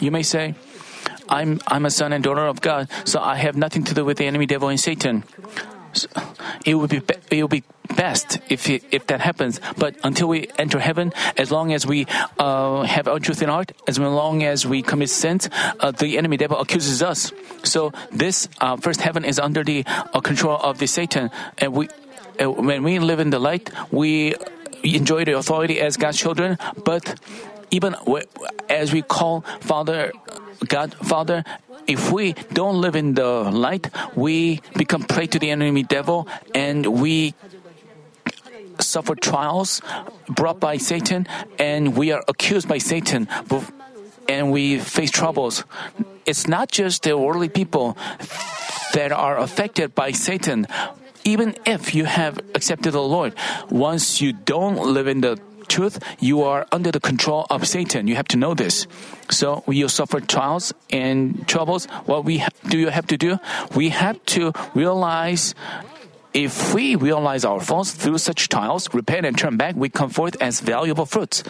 You 0.00 0.10
may 0.10 0.22
say, 0.22 0.54
I'm, 1.28 1.60
I'm 1.66 1.86
a 1.86 1.90
son 1.90 2.12
and 2.12 2.24
daughter 2.24 2.46
of 2.46 2.60
God, 2.60 2.88
so 3.04 3.20
I 3.20 3.36
have 3.36 3.56
nothing 3.56 3.84
to 3.84 3.94
do 3.94 4.04
with 4.04 4.18
the 4.18 4.26
enemy 4.26 4.46
devil 4.46 4.68
and 4.68 4.80
Satan. 4.80 5.24
It 6.64 6.74
would 6.74 6.90
be, 6.90 7.02
it 7.30 7.42
would 7.42 7.50
be 7.50 7.64
best 7.96 8.38
if 8.48 8.68
it, 8.68 8.84
if 8.90 9.06
that 9.08 9.20
happens. 9.20 9.60
But 9.76 9.96
until 10.04 10.28
we 10.28 10.48
enter 10.58 10.78
heaven, 10.78 11.12
as 11.36 11.50
long 11.50 11.72
as 11.72 11.86
we 11.86 12.06
uh, 12.38 12.82
have 12.82 13.06
untruth 13.06 13.42
in 13.42 13.48
heart, 13.48 13.72
as 13.88 13.98
long 13.98 14.42
as 14.42 14.66
we 14.66 14.82
commit 14.82 15.10
sins, 15.10 15.48
uh, 15.80 15.90
the 15.90 16.18
enemy 16.18 16.36
devil 16.36 16.58
accuses 16.58 17.02
us. 17.02 17.32
So 17.62 17.92
this 18.10 18.48
uh, 18.60 18.76
first 18.76 19.00
heaven 19.00 19.24
is 19.24 19.38
under 19.38 19.64
the 19.64 19.84
uh, 19.86 20.20
control 20.20 20.56
of 20.56 20.78
the 20.78 20.86
Satan, 20.86 21.30
and 21.58 21.72
we 21.72 21.88
when 22.40 22.82
we 22.82 22.98
live 22.98 23.20
in 23.20 23.28
the 23.28 23.38
light, 23.38 23.68
we 23.90 24.34
enjoy 24.82 25.26
the 25.26 25.36
authority 25.36 25.78
as 25.78 25.98
God's 25.98 26.16
children. 26.16 26.56
But 26.84 27.20
even 27.70 27.94
as 28.68 28.92
we 28.92 29.02
call 29.02 29.42
Father, 29.60 30.12
God 30.66 30.94
Father, 30.94 31.44
if 31.86 32.12
we 32.12 32.34
don't 32.52 32.80
live 32.80 32.96
in 32.96 33.14
the 33.14 33.50
light, 33.50 33.90
we 34.14 34.60
become 34.76 35.02
prey 35.02 35.26
to 35.26 35.38
the 35.38 35.50
enemy 35.50 35.82
devil 35.82 36.28
and 36.54 36.86
we 36.86 37.34
suffer 38.78 39.14
trials 39.14 39.82
brought 40.28 40.60
by 40.60 40.76
Satan 40.76 41.26
and 41.58 41.96
we 41.96 42.12
are 42.12 42.22
accused 42.28 42.68
by 42.68 42.78
Satan 42.78 43.28
and 44.28 44.52
we 44.52 44.78
face 44.78 45.10
troubles. 45.10 45.64
It's 46.26 46.46
not 46.46 46.70
just 46.70 47.02
the 47.02 47.16
worldly 47.16 47.48
people 47.48 47.96
that 48.94 49.12
are 49.12 49.38
affected 49.38 49.94
by 49.94 50.12
Satan. 50.12 50.66
Even 51.24 51.54
if 51.66 51.94
you 51.94 52.04
have 52.04 52.38
accepted 52.54 52.92
the 52.92 53.02
Lord, 53.02 53.34
once 53.68 54.20
you 54.20 54.32
don't 54.32 54.78
live 54.78 55.06
in 55.06 55.20
the 55.20 55.38
truth, 55.70 56.02
you 56.18 56.42
are 56.42 56.66
under 56.72 56.90
the 56.90 57.00
control 57.00 57.46
of 57.48 57.66
Satan. 57.66 58.06
You 58.10 58.16
have 58.16 58.28
to 58.28 58.36
know 58.36 58.52
this. 58.52 58.86
So 59.30 59.62
when 59.64 59.78
you 59.78 59.88
suffer 59.88 60.20
trials 60.20 60.74
and 60.90 61.46
troubles, 61.46 61.86
what 62.04 62.26
we 62.26 62.38
ha- 62.38 62.50
do 62.68 62.76
you 62.76 62.90
have 62.90 63.06
to 63.06 63.16
do? 63.16 63.38
We 63.74 63.88
have 63.90 64.18
to 64.34 64.52
realize 64.74 65.54
if 66.34 66.74
we 66.74 66.94
realize 66.94 67.44
our 67.44 67.60
faults 67.60 67.90
through 67.90 68.18
such 68.18 68.48
trials, 68.48 68.92
repent 68.94 69.26
and 69.26 69.36
turn 69.36 69.56
back, 69.56 69.74
we 69.74 69.88
come 69.88 70.10
forth 70.10 70.36
as 70.40 70.60
valuable 70.60 71.06
fruits. 71.06 71.42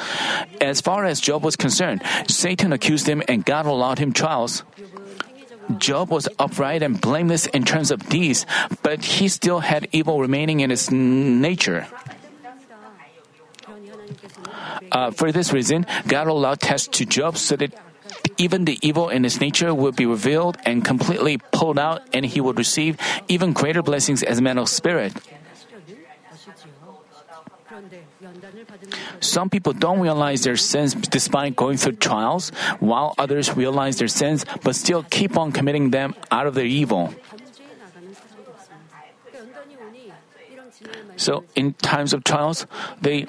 As 0.61 0.81
far 0.81 1.05
as 1.05 1.21
Job 1.21 1.45
was 1.45 1.57
concerned, 1.57 2.03
Satan 2.29 2.73
accused 2.73 3.09
him 3.09 3.23
and 3.29 3.45
God 3.45 3.67
allowed 3.67 3.99
him 3.99 4.13
trials. 4.13 4.65
Job 5.79 6.11
was 6.11 6.29
upright 6.39 6.83
and 6.83 7.01
blameless 7.01 7.47
in 7.47 7.65
terms 7.65 7.91
of 7.91 8.09
deeds, 8.09 8.47
but 8.83 9.05
he 9.05 9.29
still 9.29 9.61
had 9.61 9.87
evil 9.93 10.19
remaining 10.19 10.61
in 10.61 10.71
his 10.71 10.91
nature. 10.91 11.87
Uh, 14.91 15.11
for 15.11 15.33
this 15.33 15.53
reason, 15.53 15.87
God 16.07 16.27
allowed 16.27 16.61
tests 16.61 16.89
to 16.99 17.05
Job 17.05 17.37
so 17.37 17.57
that 17.57 17.73
even 18.39 18.65
the 18.65 18.79
evil 18.83 19.09
in 19.09 19.25
his 19.25 19.41
nature 19.41 19.75
would 19.75 19.97
be 19.97 20.07
revealed 20.07 20.57
and 20.65 20.85
completely 20.85 21.39
pulled 21.53 21.79
out, 21.79 22.03
and 22.13 22.25
he 22.25 22.41
would 22.41 22.59
receive 22.59 22.97
even 23.29 23.53
greater 23.53 23.83
blessings 23.83 24.23
as 24.23 24.39
a 24.39 24.43
man 24.43 24.59
of 24.59 24.69
spirit. 24.69 25.13
Some 29.21 29.51
people 29.51 29.73
don't 29.73 30.01
realize 30.01 30.43
their 30.43 30.57
sins 30.57 30.95
despite 30.95 31.57
going 31.57 31.77
through 31.77 31.97
trials, 31.97 32.51
while 32.81 33.15
others 33.19 33.57
realize 33.57 33.99
their 33.99 34.09
sins 34.09 34.45
but 34.63 34.75
still 34.75 35.03
keep 35.05 35.37
on 35.37 35.53
committing 35.53 35.91
them 35.91 36.15
out 36.31 36.47
of 36.47 36.55
their 36.55 36.67
evil. 36.67 37.15
So, 41.17 41.45
in 41.55 41.75
times 41.75 42.13
of 42.13 42.25
trials, 42.25 42.67
they 43.01 43.27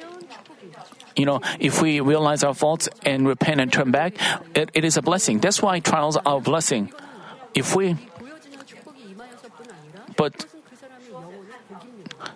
you 1.16 1.26
know, 1.26 1.42
if 1.60 1.82
we 1.82 2.00
realize 2.00 2.44
our 2.44 2.54
faults 2.54 2.90
and 3.04 3.28
repent 3.28 3.62
and 3.62 3.72
turn 3.72 3.92
back, 3.92 4.16
it, 4.56 4.72
it 4.74 4.86
is 4.86 4.98
a 4.98 5.02
blessing. 5.02 5.40
That's 5.40 5.62
why 5.62 5.80
trials 5.80 6.18
are 6.18 6.38
a 6.38 6.42
blessing. 6.42 6.92
If 7.54 7.76
we, 7.76 7.98
but, 10.16 10.46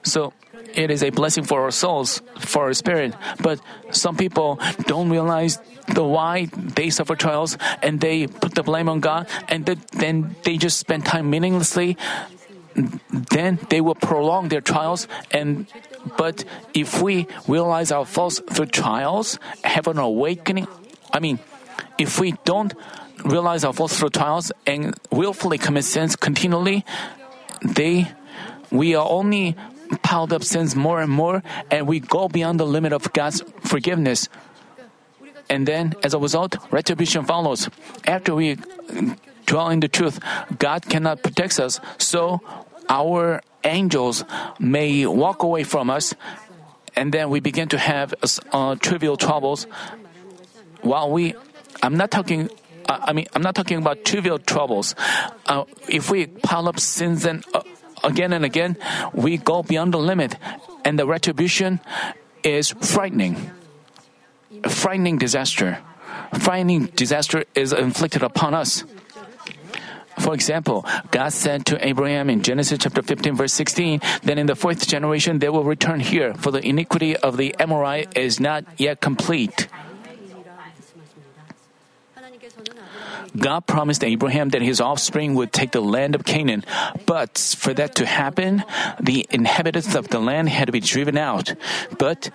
so 0.04 0.34
it 0.74 0.92
is 0.92 1.04
a 1.04 1.10
blessing 1.10 1.44
for 1.44 1.62
our 1.62 1.72
souls, 1.72 2.22
for 2.40 2.64
our 2.64 2.74
spirit. 2.74 3.14
But 3.42 3.60
some 3.92 4.18
people 4.18 4.60
don't 4.88 5.10
realize 5.10 5.60
the 5.88 6.04
why 6.04 6.46
they 6.52 6.90
suffer 6.90 7.16
trials 7.16 7.58
and 7.82 8.02
they 8.02 8.28
put 8.28 8.56
the 8.56 8.64
blame 8.64 8.90
on 8.90 9.00
God 9.00 9.28
and 9.48 9.66
the, 9.66 9.78
then 9.94 10.36
they 10.44 10.58
just 10.58 10.80
spend 10.80 11.06
time 11.06 11.30
meaninglessly. 11.30 11.98
Then 13.10 13.60
they 13.70 13.80
will 13.80 13.96
prolong 13.96 14.50
their 14.50 14.62
trials 14.62 15.08
and 15.32 15.68
but 16.18 16.46
if 16.74 17.02
we 17.02 17.28
realize 17.48 17.92
our 17.92 18.06
faults 18.06 18.42
through 18.52 18.68
trials, 18.68 19.40
have 19.64 19.88
an 19.88 19.98
awakening, 19.98 20.68
I 21.12 21.20
mean, 21.20 21.40
if 21.98 22.20
we 22.20 22.34
don't 22.44 22.74
realize 23.24 23.64
our 23.64 23.74
faults 23.74 23.98
through 23.98 24.10
trials 24.10 24.52
and 24.66 24.96
willfully 25.12 25.58
commit 25.58 25.86
sins 25.86 26.16
continually, 26.16 26.86
they 27.64 28.12
we 28.72 28.96
are 28.96 29.08
only 29.08 29.56
piled 30.02 30.34
up 30.34 30.44
sins 30.44 30.76
more 30.76 31.02
and 31.02 31.12
more 31.12 31.44
and 31.72 31.88
we 31.88 32.00
go 32.00 32.28
beyond 32.28 32.60
the 32.60 32.66
limit 32.66 32.94
of 32.94 33.14
God's 33.14 33.42
forgiveness. 33.62 34.28
And 35.50 35.68
then 35.68 35.94
as 36.04 36.14
a 36.14 36.20
result, 36.20 36.58
retribution 36.72 37.24
follows. 37.24 37.70
After 38.06 38.34
we 38.34 38.58
dwell 39.46 39.70
in 39.70 39.80
the 39.80 39.88
truth, 39.88 40.20
God 40.58 40.90
cannot 40.90 41.22
protect 41.22 41.60
us, 41.60 41.80
so 42.00 42.42
our 42.90 43.42
angels 43.64 44.24
may 44.60 45.06
walk 45.06 45.44
away 45.44 45.64
from 45.64 45.90
us 45.90 46.14
and 46.96 47.12
then 47.14 47.30
we 47.30 47.40
begin 47.40 47.68
to 47.70 47.78
have 47.78 48.14
uh, 48.52 48.76
trivial 48.76 49.18
troubles. 49.18 49.68
While 50.82 51.12
we 51.12 51.34
i'm 51.84 51.98
not 51.98 52.10
talking 52.10 52.50
uh, 52.88 53.00
i 53.04 53.12
mean 53.12 53.26
i'm 53.34 53.42
not 53.42 53.56
talking 53.56 53.78
about 53.78 54.06
trivial 54.06 54.40
troubles. 54.40 54.96
Uh, 55.46 55.66
if 55.90 56.10
we 56.12 56.28
pile 56.28 56.70
up 56.70 56.80
sins 56.80 57.26
and 57.26 57.44
uh, 57.54 57.62
again 58.04 58.34
and 58.34 58.46
again 58.46 58.78
we 59.14 59.38
go 59.38 59.64
beyond 59.64 59.94
the 59.94 60.00
limit 60.00 60.38
and 60.86 61.00
the 61.00 61.08
retribution 61.08 61.80
is 62.44 62.70
frightening. 62.70 63.52
A 64.64 64.70
frightening 64.70 65.18
disaster. 65.18 65.80
Frightening 66.40 66.86
disaster 66.94 67.44
is 67.56 67.74
inflicted 67.74 68.22
upon 68.22 68.54
us 68.54 68.84
for 70.20 70.34
example, 70.34 70.86
God 71.12 71.34
said 71.34 71.66
to 71.68 71.86
Abraham 71.86 72.30
in 72.30 72.42
Genesis 72.42 72.80
chapter 72.82 73.02
15 73.02 73.36
verse 73.36 73.54
16, 73.54 74.02
then 74.24 74.38
in 74.38 74.48
the 74.48 74.56
fourth 74.56 74.88
generation 74.88 75.40
they 75.40 75.50
will 75.50 75.64
return 75.64 76.00
here, 76.00 76.34
for 76.36 76.52
the 76.52 76.66
iniquity 76.66 77.16
of 77.16 77.38
the 77.38 77.56
Amorite 77.60 78.18
is 78.18 78.40
not 78.40 78.66
yet 78.78 79.02
complete. 79.02 79.68
God 83.36 83.68
promised 83.68 84.04
Abraham 84.04 84.50
that 84.50 84.62
his 84.62 84.80
offspring 84.80 85.36
would 85.36 85.52
take 85.52 85.72
the 85.72 85.82
land 85.82 86.16
of 86.16 86.24
Canaan, 86.24 86.64
but 87.06 87.38
for 87.38 87.74
that 87.74 87.96
to 87.96 88.06
happen, 88.06 88.64
the 89.00 89.28
inhabitants 89.30 89.96
of 89.96 90.08
the 90.08 90.20
land 90.20 90.48
had 90.48 90.66
to 90.66 90.72
be 90.72 90.80
driven 90.80 91.18
out. 91.18 91.54
But 92.00 92.32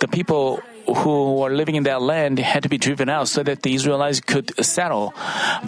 the 0.00 0.08
people 0.08 0.60
who 0.86 1.36
were 1.36 1.50
living 1.50 1.74
in 1.74 1.84
that 1.84 2.02
land 2.02 2.38
had 2.38 2.62
to 2.62 2.68
be 2.68 2.78
driven 2.78 3.08
out 3.08 3.28
so 3.28 3.42
that 3.42 3.62
the 3.62 3.74
Israelites 3.74 4.20
could 4.20 4.52
settle. 4.64 5.14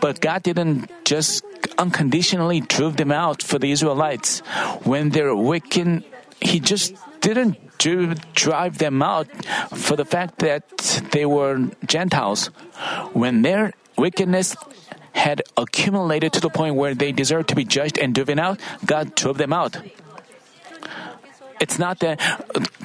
But 0.00 0.20
God 0.20 0.42
didn't 0.42 0.90
just 1.05 1.44
unconditionally 1.79 2.61
drive 2.61 2.96
them 2.96 3.12
out 3.12 3.42
for 3.42 3.59
the 3.59 3.70
Israelites. 3.70 4.40
When 4.85 5.11
they're 5.11 5.35
wicked, 5.35 6.05
He 6.40 6.61
just 6.61 6.94
didn't 7.20 7.59
drive 8.35 8.79
them 8.79 9.02
out 9.02 9.29
for 9.74 9.96
the 9.96 10.05
fact 10.05 10.38
that 10.40 10.66
they 11.12 11.26
were 11.26 11.70
Gentiles. 11.85 12.46
When 13.12 13.42
their 13.42 13.72
wickedness 13.96 14.57
had 15.12 15.42
accumulated 15.57 16.33
to 16.35 16.40
the 16.40 16.50
point 16.50 16.74
where 16.74 16.94
they 16.94 17.12
deserved 17.12 17.48
to 17.48 17.55
be 17.55 17.64
judged 17.64 17.98
and 17.98 18.14
driven 18.14 18.38
out, 18.38 18.61
God 18.85 19.14
drove 19.14 19.38
them 19.38 19.52
out. 19.52 19.76
It's 21.59 21.79
not 21.79 22.00
that 22.00 22.20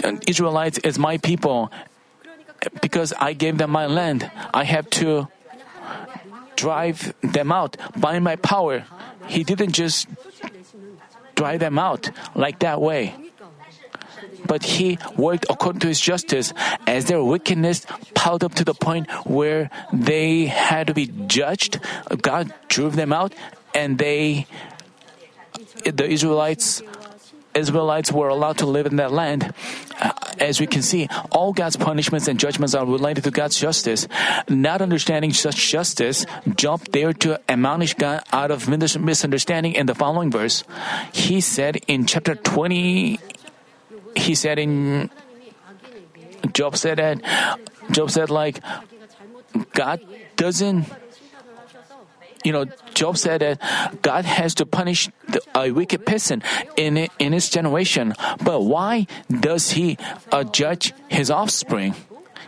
uh, 0.04 0.16
Israelites 0.28 0.78
is 0.80 0.98
my 0.98 1.18
people 1.18 1.72
because 2.82 3.14
I 3.18 3.34
gave 3.34 3.58
them 3.58 3.72
my 3.72 3.86
land. 3.86 4.30
I 4.54 4.64
have 4.64 4.90
to 5.02 5.28
drive 6.56 7.14
them 7.22 7.52
out 7.52 7.78
by 7.98 8.20
my 8.20 8.36
power. 8.36 8.86
He 9.28 9.44
didn't 9.44 9.74
just 9.74 10.08
drive 11.36 11.60
them 11.60 11.80
out 11.80 12.12
like 12.36 12.60
that 12.60 12.82
way. 12.82 13.16
But 14.46 14.64
he 14.64 15.00
worked 15.16 15.46
according 15.50 15.80
to 15.82 15.88
his 15.88 16.00
justice 16.00 16.54
as 16.86 17.06
their 17.06 17.24
wickedness 17.24 17.86
piled 18.14 18.44
up 18.44 18.54
to 18.56 18.64
the 18.66 18.74
point 18.74 19.10
where 19.26 19.70
they 19.94 20.46
had 20.46 20.88
to 20.88 20.94
be 20.94 21.08
judged. 21.26 21.80
God 22.22 22.54
drove 22.68 22.96
them 22.96 23.14
out 23.14 23.34
and 23.74 23.98
they, 23.98 24.46
the 25.86 26.06
Israelites, 26.06 26.84
Israelites 27.54 28.12
were 28.12 28.30
allowed 28.30 28.58
to 28.60 28.66
live 28.66 28.86
in 28.86 28.98
that 28.98 29.12
land. 29.12 29.54
Uh, 30.00 30.12
as 30.40 30.60
we 30.60 30.68
can 30.68 30.82
see, 30.82 31.08
all 31.32 31.54
God's 31.54 31.76
punishments 31.76 32.28
and 32.28 32.40
judgments 32.40 32.74
are 32.74 32.86
related 32.86 33.24
to 33.26 33.32
God's 33.32 33.60
justice. 33.60 34.08
Not 34.50 34.82
understanding 34.82 35.34
such 35.34 35.70
justice, 35.70 36.26
Job 36.56 36.84
dared 36.86 37.20
to 37.22 37.40
admonish 37.50 37.94
God 37.94 38.24
out 38.32 38.52
of 38.52 38.68
misunderstanding 38.68 39.74
in 39.74 39.86
the 39.86 39.96
following 39.96 40.32
verse. 40.32 40.64
He 41.14 41.42
said 41.42 41.78
in 41.88 42.06
chapter 42.06 42.36
20, 42.36 43.20
he 44.16 44.36
said 44.36 44.60
in, 44.60 45.10
Job 46.54 46.78
said 46.78 46.98
that, 46.98 47.22
Job 47.92 48.12
said 48.12 48.30
like, 48.30 48.60
God 49.74 50.02
doesn't 50.36 50.86
you 52.44 52.52
know, 52.52 52.66
Job 52.94 53.18
said 53.18 53.42
that 53.42 54.02
God 54.02 54.26
has 54.26 54.56
to 54.56 54.66
punish 54.66 55.10
the, 55.28 55.42
a 55.56 55.72
wicked 55.72 56.06
person 56.06 56.44
in, 56.78 57.08
in 57.20 57.34
his 57.34 57.50
generation. 57.50 58.14
But 58.44 58.62
why 58.62 59.08
does 59.30 59.72
he 59.72 59.98
uh, 60.32 60.44
judge 60.46 60.94
his 61.10 61.30
offspring? 61.30 61.96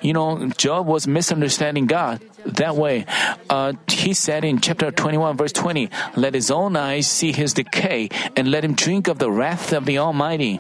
You 0.01 0.13
know, 0.13 0.49
Job 0.57 0.85
was 0.85 1.07
misunderstanding 1.07 1.87
God 1.87 2.21
that 2.45 2.75
way. 2.75 3.05
Uh, 3.49 3.73
he 3.87 4.13
said 4.13 4.43
in 4.43 4.59
chapter 4.59 4.91
21, 4.91 5.37
verse 5.37 5.53
20, 5.53 5.89
Let 6.15 6.33
his 6.33 6.51
own 6.51 6.75
eyes 6.75 7.07
see 7.07 7.31
his 7.31 7.53
decay, 7.53 8.09
and 8.35 8.51
let 8.51 8.65
him 8.65 8.75
drink 8.75 9.07
of 9.07 9.19
the 9.19 9.31
wrath 9.31 9.71
of 9.71 9.85
the 9.85 9.99
Almighty. 9.99 10.59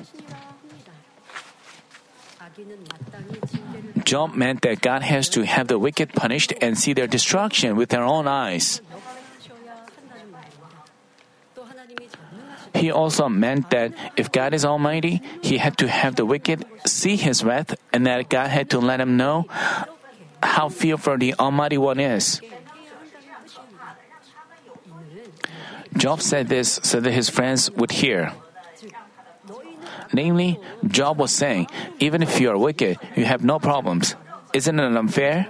Job 4.05 4.33
meant 4.35 4.61
that 4.61 4.81
God 4.81 5.01
has 5.01 5.29
to 5.29 5.45
have 5.45 5.67
the 5.67 5.79
wicked 5.79 6.13
punished 6.13 6.53
and 6.61 6.77
see 6.77 6.93
their 6.93 7.07
destruction 7.07 7.75
with 7.75 7.89
their 7.89 8.03
own 8.03 8.27
eyes. 8.27 8.81
He 12.73 12.91
also 12.91 13.29
meant 13.29 13.69
that 13.69 13.93
if 14.17 14.31
God 14.31 14.53
is 14.53 14.65
almighty, 14.65 15.21
he 15.41 15.57
had 15.57 15.77
to 15.77 15.87
have 15.87 16.15
the 16.15 16.25
wicked 16.25 16.65
see 16.85 17.15
his 17.15 17.43
wrath 17.43 17.75
and 17.93 18.07
that 18.07 18.29
God 18.29 18.49
had 18.49 18.69
to 18.71 18.79
let 18.79 18.99
him 18.99 19.15
know 19.15 19.45
how 20.41 20.69
fearful 20.69 21.17
the 21.17 21.35
Almighty 21.35 21.77
One 21.77 21.99
is. 21.99 22.41
Job 25.95 26.21
said 26.21 26.47
this 26.49 26.79
so 26.83 26.99
that 26.99 27.11
his 27.11 27.29
friends 27.29 27.69
would 27.71 27.91
hear. 27.91 28.33
Namely, 30.11 30.59
Job 30.85 31.17
was 31.17 31.31
saying, 31.31 31.67
even 31.99 32.21
if 32.21 32.39
you 32.39 32.49
are 32.49 32.57
wicked, 32.57 32.99
you 33.15 33.25
have 33.25 33.43
no 33.43 33.59
problems. 33.59 34.15
Isn't 34.53 34.79
it 34.79 34.97
unfair? 34.97 35.47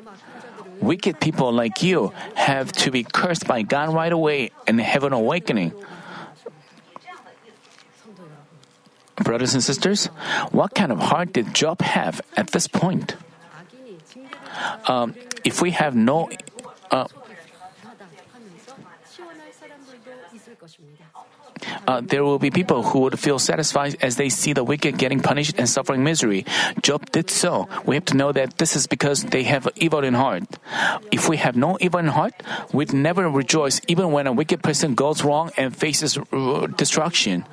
Wicked 0.79 1.19
people 1.19 1.51
like 1.51 1.83
you 1.83 2.13
have 2.35 2.71
to 2.83 2.91
be 2.91 3.03
cursed 3.03 3.47
by 3.47 3.63
God 3.63 3.93
right 3.93 4.11
away 4.11 4.51
and 4.67 4.79
have 4.79 5.03
an 5.03 5.13
awakening. 5.13 5.73
Brothers 9.17 9.53
and 9.53 9.63
sisters, 9.63 10.07
what 10.51 10.73
kind 10.73 10.91
of 10.91 10.99
heart 10.99 11.33
did 11.33 11.53
Job 11.53 11.81
have 11.81 12.21
at 12.35 12.49
this 12.51 12.67
point? 12.67 13.15
Um, 14.87 15.15
if 15.43 15.61
we 15.61 15.71
have 15.71 15.95
no, 15.95 16.29
uh, 16.89 17.07
uh, 21.87 22.01
there 22.01 22.23
will 22.23 22.39
be 22.39 22.51
people 22.51 22.83
who 22.83 22.99
would 22.99 23.19
feel 23.19 23.39
satisfied 23.39 23.95
as 24.01 24.15
they 24.15 24.29
see 24.29 24.53
the 24.53 24.63
wicked 24.63 24.97
getting 24.97 25.19
punished 25.19 25.55
and 25.57 25.67
suffering 25.67 26.03
misery. 26.03 26.45
Job 26.81 27.11
did 27.11 27.29
so. 27.29 27.67
We 27.85 27.95
have 27.95 28.05
to 28.05 28.17
know 28.17 28.31
that 28.31 28.57
this 28.57 28.75
is 28.75 28.87
because 28.87 29.23
they 29.23 29.43
have 29.43 29.67
evil 29.75 30.03
in 30.03 30.13
heart. 30.13 30.43
If 31.11 31.29
we 31.29 31.37
have 31.37 31.55
no 31.55 31.77
evil 31.81 31.99
in 31.99 32.07
heart, 32.07 32.33
we'd 32.73 32.93
never 32.93 33.29
rejoice 33.29 33.81
even 33.87 34.11
when 34.11 34.27
a 34.27 34.33
wicked 34.33 34.63
person 34.63 34.95
goes 34.95 35.23
wrong 35.23 35.51
and 35.57 35.75
faces 35.75 36.17
uh, 36.17 36.67
destruction. 36.67 37.45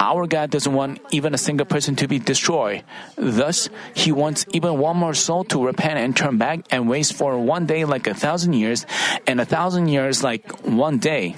Our 0.00 0.26
God 0.26 0.50
doesn't 0.50 0.72
want 0.72 1.00
even 1.10 1.34
a 1.34 1.38
single 1.38 1.66
person 1.66 1.96
to 1.96 2.08
be 2.08 2.18
destroyed. 2.18 2.84
Thus, 3.16 3.68
He 3.94 4.12
wants 4.12 4.46
even 4.52 4.78
one 4.78 4.96
more 4.96 5.14
soul 5.14 5.44
to 5.44 5.64
repent 5.64 5.98
and 5.98 6.16
turn 6.16 6.38
back 6.38 6.60
and 6.70 6.88
waste 6.88 7.14
for 7.14 7.38
one 7.38 7.66
day 7.66 7.84
like 7.84 8.06
a 8.06 8.14
thousand 8.14 8.54
years 8.54 8.86
and 9.26 9.40
a 9.40 9.44
thousand 9.44 9.88
years 9.88 10.22
like 10.22 10.64
one 10.64 10.98
day. 10.98 11.36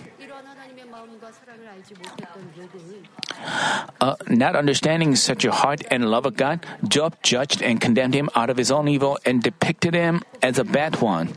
Uh, 4.00 4.16
not 4.28 4.56
understanding 4.56 5.16
such 5.16 5.44
a 5.44 5.52
heart 5.52 5.82
and 5.90 6.10
love 6.10 6.26
of 6.26 6.36
God, 6.36 6.64
Job 6.86 7.16
judged 7.22 7.62
and 7.62 7.80
condemned 7.80 8.14
him 8.14 8.28
out 8.34 8.50
of 8.50 8.56
his 8.56 8.70
own 8.70 8.88
evil 8.88 9.18
and 9.24 9.42
depicted 9.42 9.94
him 9.94 10.22
as 10.42 10.58
a 10.58 10.64
bad 10.64 11.00
one. 11.00 11.34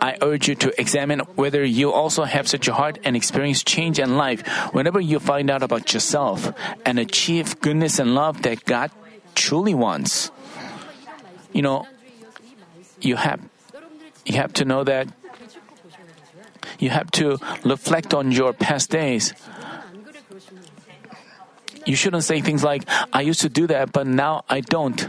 I 0.00 0.16
urge 0.20 0.48
you 0.48 0.54
to 0.56 0.80
examine 0.80 1.20
whether 1.36 1.64
you 1.64 1.92
also 1.92 2.24
have 2.24 2.48
such 2.48 2.68
a 2.68 2.74
heart 2.74 2.98
and 3.04 3.16
experience 3.16 3.62
change 3.62 3.98
in 3.98 4.16
life 4.16 4.46
whenever 4.74 5.00
you 5.00 5.20
find 5.20 5.50
out 5.50 5.62
about 5.62 5.92
yourself 5.94 6.52
and 6.84 6.98
achieve 6.98 7.60
goodness 7.60 7.98
and 7.98 8.14
love 8.14 8.42
that 8.42 8.64
God 8.64 8.90
truly 9.34 9.74
wants. 9.74 10.30
You 11.52 11.62
know, 11.62 11.86
you 13.00 13.16
have 13.16 13.40
you 14.24 14.36
have 14.36 14.52
to 14.54 14.64
know 14.64 14.84
that 14.84 15.08
you 16.78 16.90
have 16.90 17.10
to 17.12 17.38
reflect 17.64 18.14
on 18.14 18.32
your 18.32 18.52
past 18.52 18.90
days 18.90 19.34
you 21.86 21.96
shouldn't 21.96 22.24
say 22.24 22.40
things 22.40 22.62
like, 22.64 22.84
I 23.12 23.22
used 23.22 23.40
to 23.42 23.48
do 23.48 23.66
that, 23.68 23.92
but 23.92 24.06
now 24.06 24.44
I 24.48 24.60
don't. 24.60 25.08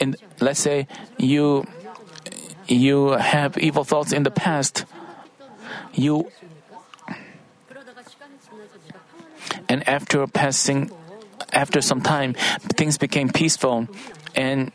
And 0.00 0.16
let's 0.40 0.60
say 0.60 0.86
you, 1.18 1.66
you 2.66 3.10
have 3.12 3.58
evil 3.58 3.84
thoughts 3.84 4.12
in 4.12 4.22
the 4.22 4.30
past. 4.30 4.84
You, 5.94 6.30
and 9.68 9.86
after 9.88 10.26
passing, 10.26 10.90
after 11.52 11.80
some 11.80 12.00
time, 12.00 12.34
things 12.76 12.98
became 12.98 13.28
peaceful 13.30 13.88
and 14.34 14.72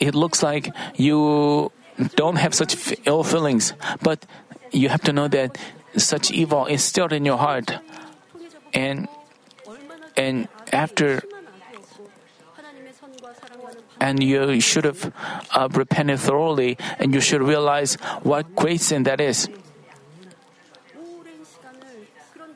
it 0.00 0.14
looks 0.14 0.42
like 0.42 0.74
you 0.96 1.70
don't 2.16 2.36
have 2.36 2.54
such 2.54 2.94
ill 3.04 3.22
feelings, 3.22 3.74
but 4.02 4.26
you 4.72 4.88
have 4.88 5.02
to 5.02 5.12
know 5.12 5.28
that 5.28 5.58
such 5.96 6.30
evil 6.30 6.66
is 6.66 6.82
still 6.82 7.06
in 7.12 7.24
your 7.24 7.36
heart. 7.36 7.76
And 8.72 9.06
and 10.16 10.48
after 10.72 11.22
and 14.00 14.22
you 14.22 14.60
should 14.60 14.84
have 14.84 15.12
uh, 15.54 15.68
repented 15.70 16.18
thoroughly 16.18 16.76
and 16.98 17.14
you 17.14 17.20
should 17.20 17.42
realize 17.42 17.94
what 18.22 18.54
great 18.56 18.80
sin 18.80 19.04
that 19.04 19.20
is. 19.20 19.48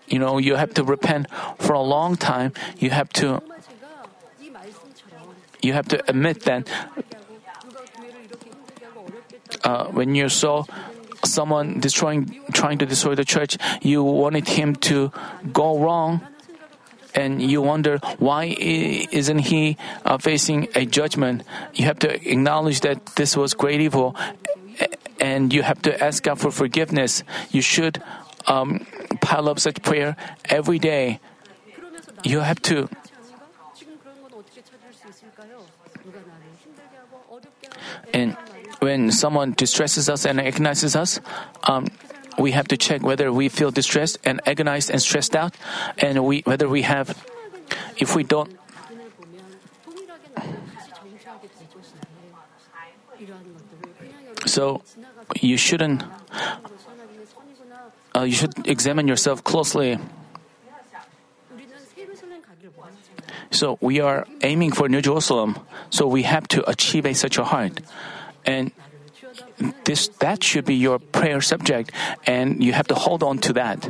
You 0.09 0.19
know 0.19 0.39
you 0.39 0.57
have 0.57 0.75
to 0.75 0.85
repent 0.85 1.27
for 1.59 1.73
a 1.75 1.83
long 1.83 2.17
time. 2.17 2.53
You 2.79 2.91
have 2.91 3.09
to 3.21 3.43
you 5.63 5.73
have 5.73 5.89
to 5.89 6.03
admit 6.11 6.43
that 6.45 6.69
uh, 9.65 9.87
when 9.87 10.15
you 10.15 10.29
saw 10.29 10.65
someone 11.25 11.81
destroying 11.81 12.43
trying 12.53 12.79
to 12.79 12.87
destroy 12.87 13.15
the 13.15 13.25
church 13.25 13.57
you 13.83 14.03
wanted 14.03 14.47
him 14.49 14.75
to 14.91 15.11
go 15.53 15.79
wrong 15.79 16.21
and 17.17 17.41
you 17.41 17.63
wonder 17.63 17.99
why 18.19 18.45
isn't 18.45 19.39
he 19.39 19.77
uh, 20.05 20.19
facing 20.19 20.69
a 20.77 20.85
judgment. 20.85 21.43
You 21.75 21.87
have 21.87 21.99
to 22.01 22.13
acknowledge 22.13 22.81
that 22.83 23.17
this 23.17 23.37
was 23.37 23.55
great 23.55 23.81
evil, 23.81 24.15
and 25.19 25.53
you 25.53 25.63
have 25.63 25.81
to 25.83 25.97
ask 25.97 26.23
God 26.23 26.39
for 26.39 26.53
forgiveness. 26.53 27.25
You 27.51 27.63
should 27.63 28.03
um, 28.47 28.87
pile 29.21 29.49
up 29.49 29.59
such 29.59 29.83
prayer 29.83 30.15
every 30.45 30.79
day. 30.79 31.19
You 32.23 32.41
have 32.41 32.61
to. 32.69 32.89
And 38.13 38.37
when 38.81 39.11
someone 39.11 39.53
distresses 39.53 40.09
us 40.09 40.25
and 40.27 40.41
agonizes 40.41 40.95
us, 40.95 41.21
um, 41.65 41.87
we 42.39 42.53
have 42.53 42.69
to 42.69 42.77
check 42.77 43.03
whether 43.03 43.33
we 43.33 43.49
feel 43.49 43.71
distressed 43.71 44.19
and 44.25 44.41
agonized 44.47 44.91
and 44.91 45.01
stressed 45.01 45.35
out, 45.35 45.55
and 45.99 46.25
we, 46.25 46.43
whether 46.43 46.69
we 46.69 46.83
have, 46.83 47.17
if 47.97 48.15
we 48.15 48.25
don't, 48.25 48.53
so 54.47 54.83
you 55.41 55.57
shouldn't, 55.57 56.05
uh, 58.15 58.23
you 58.23 58.33
should 58.33 58.67
examine 58.67 59.09
yourself 59.09 59.43
closely. 59.45 59.99
So 63.51 63.79
we 63.81 64.01
are 64.01 64.27
aiming 64.43 64.73
for 64.73 64.89
New 64.89 65.01
Jerusalem, 65.01 65.59
so 65.91 66.07
we 66.07 66.25
have 66.25 66.47
to 66.49 66.69
achieve 66.69 67.07
a, 67.07 67.15
such 67.15 67.39
a 67.39 67.45
heart. 67.45 67.81
And 68.45 68.71
this, 69.85 70.09
that 70.21 70.43
should 70.43 70.65
be 70.65 70.75
your 70.75 70.99
prayer 70.99 71.41
subject, 71.41 71.93
and 72.27 72.63
you 72.63 72.73
have 72.73 72.87
to 72.89 72.95
hold 72.95 73.23
on 73.23 73.39
to 73.39 73.53
that. 73.55 73.89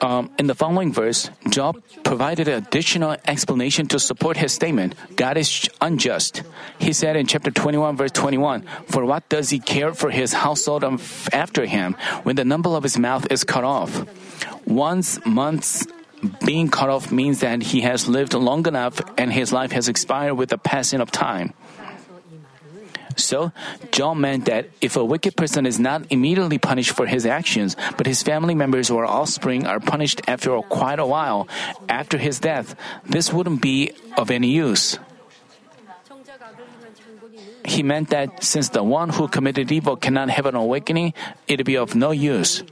Um, 0.00 0.30
in 0.38 0.46
the 0.46 0.54
following 0.54 0.92
verse, 0.92 1.28
Job 1.50 1.82
provided 2.04 2.46
an 2.46 2.62
additional 2.62 3.16
explanation 3.26 3.88
to 3.88 3.98
support 3.98 4.36
his 4.36 4.52
statement 4.52 4.94
God 5.16 5.36
is 5.36 5.68
unjust. 5.80 6.42
He 6.78 6.92
said 6.92 7.16
in 7.16 7.26
chapter 7.26 7.50
21, 7.50 7.96
verse 7.96 8.12
21, 8.12 8.62
For 8.86 9.04
what 9.04 9.28
does 9.28 9.50
he 9.50 9.58
care 9.58 9.92
for 9.92 10.10
his 10.10 10.32
household 10.32 10.84
after 11.32 11.66
him 11.66 11.96
when 12.22 12.36
the 12.36 12.44
number 12.44 12.70
of 12.70 12.84
his 12.84 12.98
mouth 12.98 13.26
is 13.30 13.42
cut 13.42 13.64
off? 13.64 14.06
Once 14.66 15.18
months 15.26 15.86
being 16.44 16.68
cut 16.68 16.90
off 16.90 17.10
means 17.10 17.40
that 17.40 17.62
he 17.62 17.80
has 17.82 18.08
lived 18.08 18.34
long 18.34 18.66
enough 18.66 19.00
and 19.18 19.32
his 19.32 19.52
life 19.52 19.72
has 19.72 19.88
expired 19.88 20.34
with 20.34 20.50
the 20.50 20.58
passing 20.58 21.00
of 21.00 21.10
time. 21.10 21.54
So, 23.18 23.52
Job 23.90 24.16
meant 24.16 24.46
that 24.46 24.70
if 24.80 24.96
a 24.96 25.04
wicked 25.04 25.36
person 25.36 25.66
is 25.66 25.78
not 25.78 26.06
immediately 26.10 26.58
punished 26.58 26.92
for 26.92 27.06
his 27.06 27.26
actions, 27.26 27.76
but 27.96 28.06
his 28.06 28.22
family 28.22 28.54
members 28.54 28.90
or 28.90 29.04
offspring 29.04 29.66
are 29.66 29.80
punished 29.80 30.22
after 30.28 30.54
quite 30.62 30.98
a 30.98 31.06
while, 31.06 31.48
after 31.88 32.16
his 32.16 32.38
death, 32.38 32.74
this 33.04 33.32
wouldn't 33.32 33.60
be 33.60 33.92
of 34.16 34.30
any 34.30 34.48
use. 34.48 34.98
He 37.64 37.82
meant 37.82 38.10
that 38.10 38.42
since 38.42 38.70
the 38.70 38.82
one 38.82 39.10
who 39.10 39.28
committed 39.28 39.70
evil 39.70 39.96
cannot 39.96 40.30
have 40.30 40.46
an 40.46 40.54
awakening, 40.54 41.12
it'd 41.46 41.66
be 41.66 41.76
of 41.76 41.94
no 41.94 42.12
use. 42.12 42.62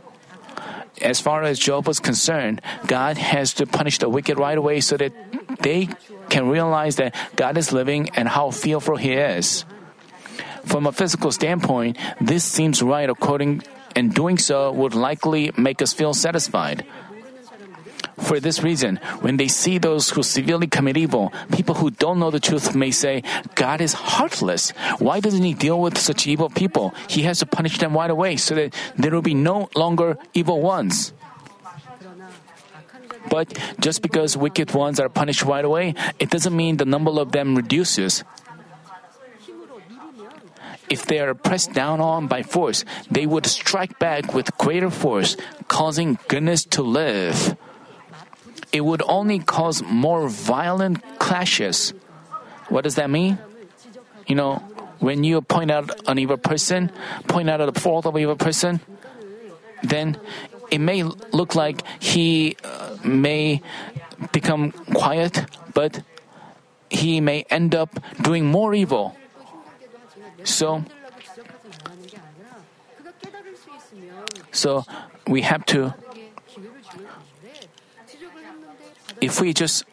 As 1.03 1.21
far 1.21 1.43
as 1.43 1.59
Job 1.59 1.87
was 1.87 2.01
concerned, 2.01 2.63
God 2.87 3.19
has 3.19 3.53
to 3.55 3.67
punish 3.67 3.99
the 3.99 4.09
wicked 4.09 4.39
right 4.39 4.57
away 4.57 4.81
so 4.81 4.97
that 4.97 5.13
they 5.61 5.91
can 6.31 6.49
realize 6.49 6.97
that 6.97 7.15
God 7.37 7.59
is 7.59 7.73
living 7.73 8.09
and 8.17 8.29
how 8.29 8.51
fearful 8.51 8.97
He 8.97 9.13
is. 9.13 9.67
From 10.67 10.87
a 10.87 10.93
physical 10.93 11.33
standpoint, 11.33 11.97
this 12.21 12.45
seems 12.45 12.83
right 12.83 13.09
according 13.09 13.63
and 13.95 14.13
doing 14.13 14.37
so 14.37 14.71
would 14.73 14.95
likely 14.95 15.51
make 15.57 15.81
us 15.81 15.95
feel 15.95 16.13
satisfied. 16.13 16.85
For 18.19 18.41
this 18.41 18.63
reason, 18.63 18.97
when 19.21 19.37
they 19.37 19.47
see 19.47 19.79
those 19.79 20.11
who 20.11 20.23
severely 20.23 20.67
commit 20.67 20.97
evil, 20.97 21.33
people 21.53 21.75
who 21.77 21.91
don't 21.91 22.19
know 22.19 22.31
the 22.31 22.41
truth 22.41 22.75
may 22.75 22.91
say, 22.91 23.23
God 23.55 23.81
is 23.81 23.93
heartless. 23.93 24.71
Why 24.99 25.21
doesn't 25.21 25.45
He 25.45 25.55
deal 25.55 25.81
with 25.81 25.99
such 25.99 26.27
evil 26.27 26.49
people? 26.49 26.95
He 27.09 27.23
has 27.23 27.39
to 27.41 27.47
punish 27.47 27.79
them 27.79 27.95
right 27.95 28.11
away 28.11 28.37
so 28.37 28.55
that 28.55 28.75
there 28.97 29.13
will 29.13 29.23
be 29.23 29.35
no 29.35 29.69
longer 29.77 30.19
evil 30.35 30.61
ones. 30.61 31.13
But 33.29 33.59
just 33.81 34.03
because 34.03 34.37
wicked 34.37 34.73
ones 34.73 34.99
are 34.99 35.09
punished 35.09 35.43
right 35.43 35.65
away, 35.65 35.95
it 36.19 36.31
doesn't 36.31 36.57
mean 36.57 36.79
the 36.79 36.85
number 36.85 37.11
of 37.21 37.33
them 37.33 37.55
reduces. 37.55 38.25
If 40.89 41.07
they 41.07 41.19
are 41.19 41.35
pressed 41.35 41.73
down 41.73 42.01
on 42.01 42.27
by 42.27 42.43
force, 42.43 42.85
they 43.11 43.27
would 43.27 43.47
strike 43.47 43.99
back 43.99 44.35
with 44.35 44.57
greater 44.59 44.91
force, 44.91 45.37
causing 45.69 46.19
goodness 46.29 46.65
to 46.77 46.83
live. 46.83 47.57
It 48.73 48.83
would 48.83 49.03
only 49.07 49.39
cause 49.39 49.83
more 49.83 50.29
violent 50.29 51.19
clashes. 51.19 51.93
What 52.69 52.85
does 52.85 52.97
that 52.97 53.11
mean? 53.11 53.39
You 54.27 54.35
know, 54.35 54.63
when 54.99 55.25
you 55.25 55.41
point 55.43 55.71
out 55.71 55.91
an 56.09 56.19
evil 56.19 56.37
person, 56.37 56.91
point 57.27 57.51
out 57.51 57.65
the 57.73 57.81
fault 57.81 58.07
of 58.07 58.17
evil 58.19 58.37
person, 58.37 58.81
then 59.83 60.19
it 60.71 60.79
may 60.79 61.03
look 61.03 61.55
like 61.55 61.83
he 62.01 62.57
uh, 62.65 62.97
may 63.05 63.63
become 64.33 64.73
quiet, 64.95 65.47
but 65.75 66.03
he 66.91 67.21
may 67.21 67.45
end 67.51 67.75
up 67.75 67.91
doing 68.23 68.47
more 68.47 68.75
evil. 68.75 69.17
So, 70.47 70.85
so 74.53 74.85
we 75.27 75.43
have 75.43 75.67
to. 75.67 75.93
If 79.21 79.41
we 79.41 79.53
just 79.53 79.85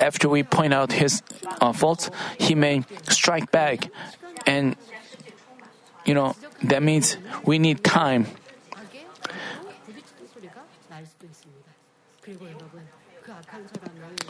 after 0.00 0.28
we 0.28 0.42
point 0.42 0.74
out 0.74 0.92
his 0.92 1.22
uh, 1.60 1.72
faults, 1.72 2.10
he 2.38 2.54
may 2.54 2.84
strike 3.08 3.50
back, 3.50 3.90
and 4.46 4.76
you 6.04 6.14
know 6.14 6.36
that 6.64 6.82
means 6.82 7.16
we 7.44 7.58
need 7.58 7.82
time. 7.82 8.26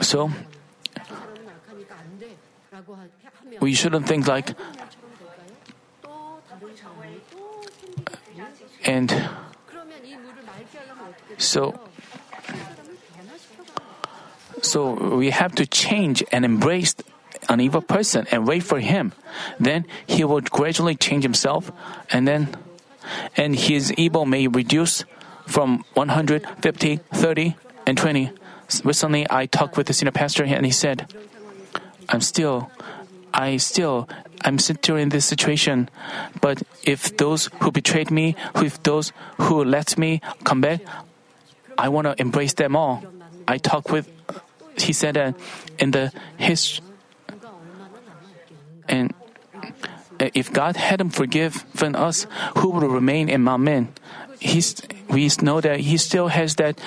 So, 0.02 0.30
we 3.60 3.74
shouldn't 3.74 4.06
think 4.06 4.26
like, 4.26 4.54
and 8.84 9.28
so, 11.38 11.78
so 14.62 15.16
we 15.16 15.30
have 15.30 15.54
to 15.54 15.66
change 15.66 16.22
and 16.32 16.44
embrace 16.44 16.94
an 17.48 17.60
evil 17.60 17.82
person 17.82 18.26
and 18.30 18.46
wait 18.46 18.62
for 18.62 18.80
him. 18.80 19.12
Then 19.60 19.86
he 20.06 20.24
will 20.24 20.40
gradually 20.40 20.96
change 20.96 21.22
himself, 21.22 21.70
and 22.10 22.26
then, 22.26 22.56
and 23.36 23.54
his 23.54 23.92
evil 23.94 24.26
may 24.26 24.48
reduce 24.48 25.04
from 25.46 25.84
150, 25.94 26.96
30, 26.96 27.56
and 27.86 27.96
20. 27.96 28.30
Recently, 28.82 29.26
I 29.30 29.46
talked 29.46 29.76
with 29.76 29.86
the 29.86 29.92
senior 29.92 30.12
pastor, 30.12 30.44
and 30.44 30.66
he 30.66 30.72
said, 30.72 31.06
I'm 32.08 32.20
still, 32.20 32.70
I 33.34 33.56
still, 33.56 34.08
I'm 34.42 34.58
still 34.58 34.96
in 34.96 35.10
this 35.10 35.24
situation. 35.24 35.88
But 36.40 36.62
if 36.84 37.16
those 37.16 37.50
who 37.60 37.70
betrayed 37.70 38.10
me, 38.10 38.36
if 38.56 38.82
those 38.82 39.12
who 39.38 39.64
let 39.64 39.98
me 39.98 40.20
come 40.44 40.60
back, 40.60 40.80
I 41.78 41.88
want 41.88 42.06
to 42.06 42.14
embrace 42.20 42.54
them 42.54 42.76
all. 42.76 43.02
I 43.48 43.58
talk 43.58 43.90
with, 43.90 44.08
he 44.78 44.92
said 44.92 45.14
that 45.14 45.36
in 45.78 45.90
the 45.90 46.12
his, 46.36 46.80
and 48.88 49.12
uh, 50.20 50.30
if 50.34 50.52
God 50.52 50.76
hadn't 50.76 51.10
forgiven 51.10 51.94
us, 51.94 52.26
who 52.58 52.70
would 52.70 52.82
remain 52.82 53.28
in 53.28 53.42
my 53.42 53.56
men? 53.56 53.92
He's, 54.38 54.81
we 55.09 55.31
know 55.42 55.61
that 55.61 55.81
He 55.81 55.96
still 55.96 56.29
has 56.29 56.57
that 56.57 56.79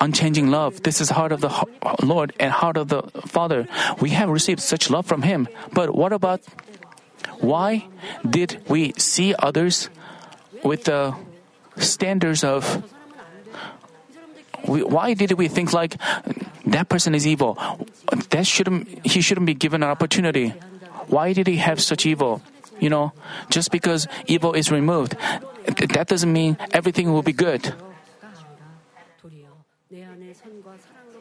unchanging 0.00 0.50
love. 0.50 0.82
This 0.82 1.00
is 1.00 1.10
heart 1.10 1.32
of 1.32 1.40
the 1.40 1.50
Lord 2.02 2.32
and 2.38 2.52
heart 2.52 2.76
of 2.76 2.88
the 2.88 3.02
Father. 3.26 3.66
We 4.00 4.10
have 4.10 4.28
received 4.28 4.60
such 4.60 4.90
love 4.90 5.06
from 5.06 5.22
Him. 5.22 5.48
But 5.72 5.94
what 5.94 6.12
about 6.12 6.40
why 7.40 7.86
did 8.28 8.62
we 8.68 8.92
see 8.96 9.34
others 9.38 9.90
with 10.64 10.84
the 10.84 11.14
standards 11.76 12.44
of 12.44 12.82
we, 14.66 14.82
why 14.82 15.14
did 15.14 15.32
we 15.32 15.48
think 15.48 15.72
like 15.72 15.96
that 16.66 16.88
person 16.88 17.14
is 17.14 17.26
evil? 17.26 17.58
That 18.30 18.46
shouldn't 18.46 19.06
he 19.06 19.20
shouldn't 19.20 19.46
be 19.46 19.54
given 19.54 19.82
an 19.82 19.88
opportunity. 19.88 20.50
Why 21.06 21.32
did 21.32 21.46
he 21.46 21.56
have 21.56 21.80
such 21.80 22.04
evil? 22.06 22.42
You 22.80 22.90
know, 22.90 23.12
just 23.50 23.70
because 23.70 24.06
evil 24.26 24.52
is 24.52 24.70
removed, 24.70 25.16
that 25.76 26.08
doesn't 26.08 26.32
mean 26.32 26.56
everything 26.72 27.12
will 27.12 27.22
be 27.22 27.32
good. 27.32 27.74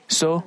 So, 0.07 0.43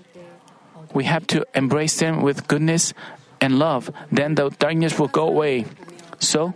we 0.94 1.04
have 1.04 1.26
to 1.28 1.44
embrace 1.54 1.98
them 1.98 2.22
with 2.22 2.48
goodness 2.48 2.94
and 3.40 3.58
love, 3.58 3.90
then 4.12 4.34
the 4.34 4.50
darkness 4.50 4.98
will 4.98 5.08
go 5.08 5.26
away. 5.26 5.64
So, 6.18 6.52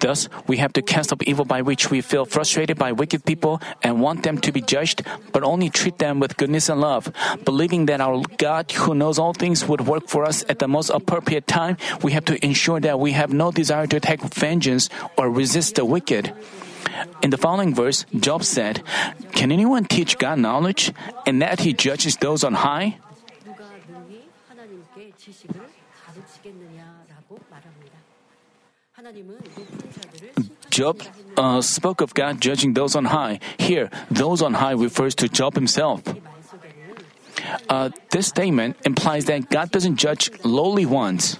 Thus, 0.00 0.28
we 0.46 0.58
have 0.58 0.72
to 0.74 0.82
cast 0.82 1.12
up 1.12 1.22
evil 1.24 1.44
by 1.44 1.62
which 1.62 1.90
we 1.90 2.00
feel 2.00 2.24
frustrated 2.24 2.78
by 2.78 2.92
wicked 2.92 3.24
people 3.24 3.60
and 3.82 4.00
want 4.00 4.22
them 4.22 4.38
to 4.38 4.52
be 4.52 4.60
judged, 4.60 5.02
but 5.32 5.42
only 5.42 5.70
treat 5.70 5.98
them 5.98 6.20
with 6.20 6.36
goodness 6.36 6.68
and 6.68 6.80
love. 6.80 7.12
Believing 7.44 7.86
that 7.86 8.00
our 8.00 8.22
God, 8.38 8.70
who 8.72 8.94
knows 8.94 9.18
all 9.18 9.32
things, 9.32 9.66
would 9.66 9.86
work 9.86 10.08
for 10.08 10.24
us 10.24 10.44
at 10.48 10.58
the 10.58 10.68
most 10.68 10.90
appropriate 10.90 11.46
time, 11.46 11.76
we 12.02 12.12
have 12.12 12.24
to 12.26 12.44
ensure 12.44 12.80
that 12.80 13.00
we 13.00 13.12
have 13.12 13.32
no 13.32 13.50
desire 13.50 13.86
to 13.86 14.00
take 14.00 14.22
vengeance 14.22 14.88
or 15.16 15.30
resist 15.30 15.76
the 15.76 15.84
wicked. 15.84 16.32
In 17.22 17.30
the 17.30 17.36
following 17.38 17.74
verse, 17.74 18.06
Job 18.18 18.44
said, 18.44 18.82
Can 19.32 19.52
anyone 19.52 19.84
teach 19.84 20.18
God 20.18 20.38
knowledge, 20.38 20.92
and 21.26 21.42
that 21.42 21.60
he 21.60 21.72
judges 21.72 22.16
those 22.16 22.44
on 22.44 22.54
high? 22.54 22.98
Job 30.70 31.00
uh, 31.36 31.60
spoke 31.62 32.00
of 32.00 32.12
God 32.12 32.40
judging 32.40 32.74
those 32.74 32.96
on 32.96 33.06
high. 33.06 33.40
Here, 33.58 33.90
those 34.10 34.42
on 34.42 34.54
high 34.54 34.72
refers 34.72 35.14
to 35.16 35.28
Job 35.28 35.54
himself. 35.54 36.02
Uh, 37.68 37.90
this 38.10 38.28
statement 38.28 38.76
implies 38.84 39.26
that 39.26 39.48
God 39.48 39.70
doesn't 39.70 39.96
judge 39.96 40.30
lowly 40.44 40.86
ones. 40.86 41.38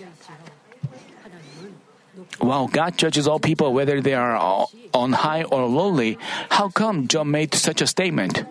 While 2.38 2.68
God 2.68 2.96
judges 2.96 3.26
all 3.26 3.40
people 3.40 3.72
whether 3.72 4.00
they 4.00 4.14
are 4.14 4.66
on 4.94 5.12
high 5.12 5.42
or 5.42 5.66
lowly, 5.66 6.18
how 6.50 6.68
come 6.68 7.08
Job 7.08 7.26
made 7.26 7.54
such 7.54 7.82
a 7.82 7.86
statement? 7.86 8.44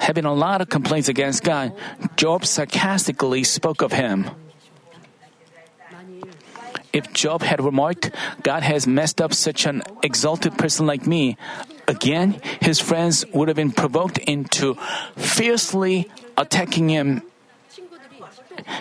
Having 0.00 0.24
a 0.24 0.34
lot 0.34 0.60
of 0.60 0.68
complaints 0.68 1.08
against 1.08 1.44
God, 1.44 1.72
Job 2.16 2.44
sarcastically 2.44 3.44
spoke 3.44 3.82
of 3.82 3.92
him. 3.92 4.30
If 6.92 7.12
Job 7.12 7.42
had 7.42 7.62
remarked, 7.62 8.10
God 8.42 8.62
has 8.62 8.86
messed 8.86 9.20
up 9.20 9.34
such 9.34 9.66
an 9.66 9.82
exalted 10.02 10.56
person 10.56 10.86
like 10.86 11.06
me, 11.06 11.36
again, 11.86 12.40
his 12.60 12.80
friends 12.80 13.24
would 13.32 13.48
have 13.48 13.56
been 13.56 13.72
provoked 13.72 14.18
into 14.18 14.74
fiercely 15.16 16.08
attacking 16.36 16.88
him. 16.88 17.22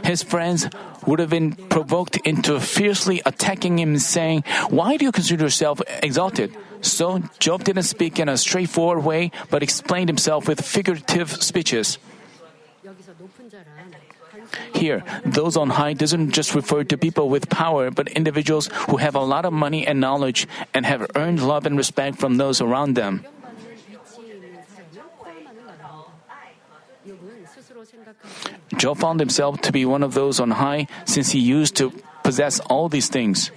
His 0.03 0.23
friends 0.23 0.67
would 1.05 1.19
have 1.19 1.29
been 1.29 1.53
provoked 1.53 2.17
into 2.17 2.59
fiercely 2.59 3.21
attacking 3.25 3.79
him, 3.79 3.97
saying, 3.97 4.43
Why 4.69 4.97
do 4.97 5.05
you 5.05 5.11
consider 5.11 5.45
yourself 5.45 5.81
exalted? 6.03 6.55
So 6.81 7.23
Job 7.39 7.63
didn't 7.63 7.83
speak 7.83 8.19
in 8.19 8.29
a 8.29 8.37
straightforward 8.37 9.03
way, 9.03 9.31
but 9.49 9.63
explained 9.63 10.09
himself 10.09 10.47
with 10.47 10.61
figurative 10.61 11.31
speeches. 11.41 11.97
Here, 14.73 15.03
those 15.25 15.57
on 15.57 15.71
high 15.71 15.93
doesn't 15.93 16.31
just 16.31 16.55
refer 16.55 16.83
to 16.86 16.97
people 16.97 17.29
with 17.29 17.49
power, 17.49 17.91
but 17.91 18.10
individuals 18.10 18.69
who 18.89 18.97
have 18.97 19.15
a 19.15 19.23
lot 19.23 19.45
of 19.45 19.53
money 19.53 19.86
and 19.86 19.99
knowledge 19.99 20.47
and 20.73 20.86
have 20.86 21.05
earned 21.15 21.41
love 21.41 21.65
and 21.65 21.77
respect 21.77 22.17
from 22.17 22.38
those 22.38 22.62
around 22.62 22.95
them. 22.95 23.25
Job 28.77 28.97
found 28.97 29.19
himself 29.19 29.62
to 29.62 29.71
be 29.71 29.86
one 29.86 30.03
of 30.03 30.13
those 30.13 30.39
on 30.39 30.51
high 30.51 30.88
since 31.05 31.31
he 31.31 31.39
used 31.39 31.75
to 31.77 31.91
possess 32.23 32.60
all 32.60 32.89
these 32.89 33.10
things. 33.10 33.51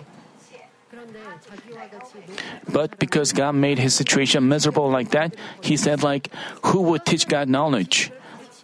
But 2.70 2.98
because 2.98 3.32
God 3.32 3.52
made 3.52 3.78
his 3.78 3.94
situation 3.94 4.48
miserable 4.48 4.88
like 4.88 5.10
that, 5.10 5.34
he 5.60 5.76
said 5.76 6.02
like, 6.02 6.30
who 6.66 6.82
would 6.82 7.04
teach 7.04 7.26
God 7.26 7.48
knowledge? 7.48 8.12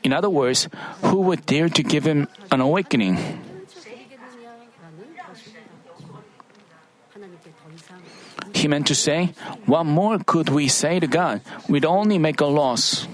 In 0.07 0.14
other 0.14 0.31
words, 0.31 0.71
who 1.11 1.19
would 1.27 1.42
dare 1.51 1.69
to 1.69 1.83
give 1.83 2.07
him 2.07 2.29
an 2.55 2.61
awakening? 2.62 3.19
He 8.55 8.69
meant 8.69 8.87
to 8.87 8.95
say, 8.95 9.35
What 9.66 9.83
more 9.83 10.23
could 10.23 10.49
we 10.49 10.69
say 10.69 11.01
to 11.01 11.09
God? 11.11 11.42
We'd 11.69 11.85
only 11.85 12.23
make 12.23 12.40
a 12.40 12.47
loss. 12.47 13.09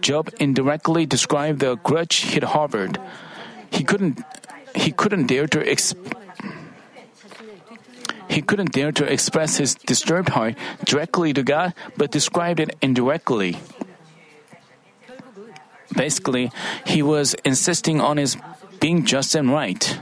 Job 0.00 0.30
indirectly 0.38 1.04
described 1.04 1.58
the 1.58 1.74
grudge 1.74 2.30
he'd 2.30 2.54
harbored. 2.54 3.02
He 3.74 3.82
couldn't 3.82 4.22
he 4.76 4.92
couldn't 4.92 5.26
dare 5.26 5.50
to 5.50 5.58
exp- 5.58 5.98
he 8.30 8.40
couldn't 8.40 8.70
dare 8.70 8.92
to 8.92 9.02
express 9.02 9.56
his 9.56 9.74
disturbed 9.74 10.28
heart 10.28 10.54
directly 10.84 11.32
to 11.32 11.42
God, 11.42 11.74
but 11.96 12.12
described 12.12 12.60
it 12.60 12.76
indirectly. 12.80 13.58
Basically, 15.96 16.52
he 16.84 17.02
was 17.02 17.34
insisting 17.44 18.00
on 18.00 18.16
his 18.16 18.36
being 18.80 19.04
just 19.04 19.34
and 19.34 19.50
right. 19.50 19.98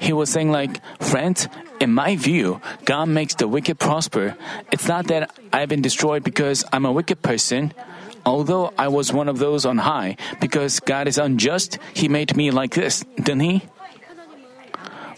He 0.00 0.12
was 0.12 0.30
saying, 0.30 0.50
like, 0.50 0.80
friends, 1.00 1.48
in 1.80 1.92
my 1.92 2.16
view, 2.16 2.60
God 2.84 3.06
makes 3.06 3.34
the 3.34 3.46
wicked 3.46 3.78
prosper. 3.78 4.36
It's 4.72 4.88
not 4.88 5.08
that 5.08 5.30
I've 5.52 5.68
been 5.68 5.82
destroyed 5.82 6.24
because 6.24 6.64
I'm 6.72 6.86
a 6.86 6.92
wicked 6.92 7.22
person, 7.22 7.74
although 8.24 8.72
I 8.78 8.88
was 8.88 9.12
one 9.12 9.28
of 9.28 9.38
those 9.38 9.66
on 9.66 9.78
high, 9.78 10.16
because 10.40 10.80
God 10.80 11.08
is 11.08 11.18
unjust, 11.18 11.78
He 11.94 12.08
made 12.08 12.36
me 12.36 12.50
like 12.50 12.74
this, 12.74 13.04
didn't 13.16 13.40
He? 13.40 13.62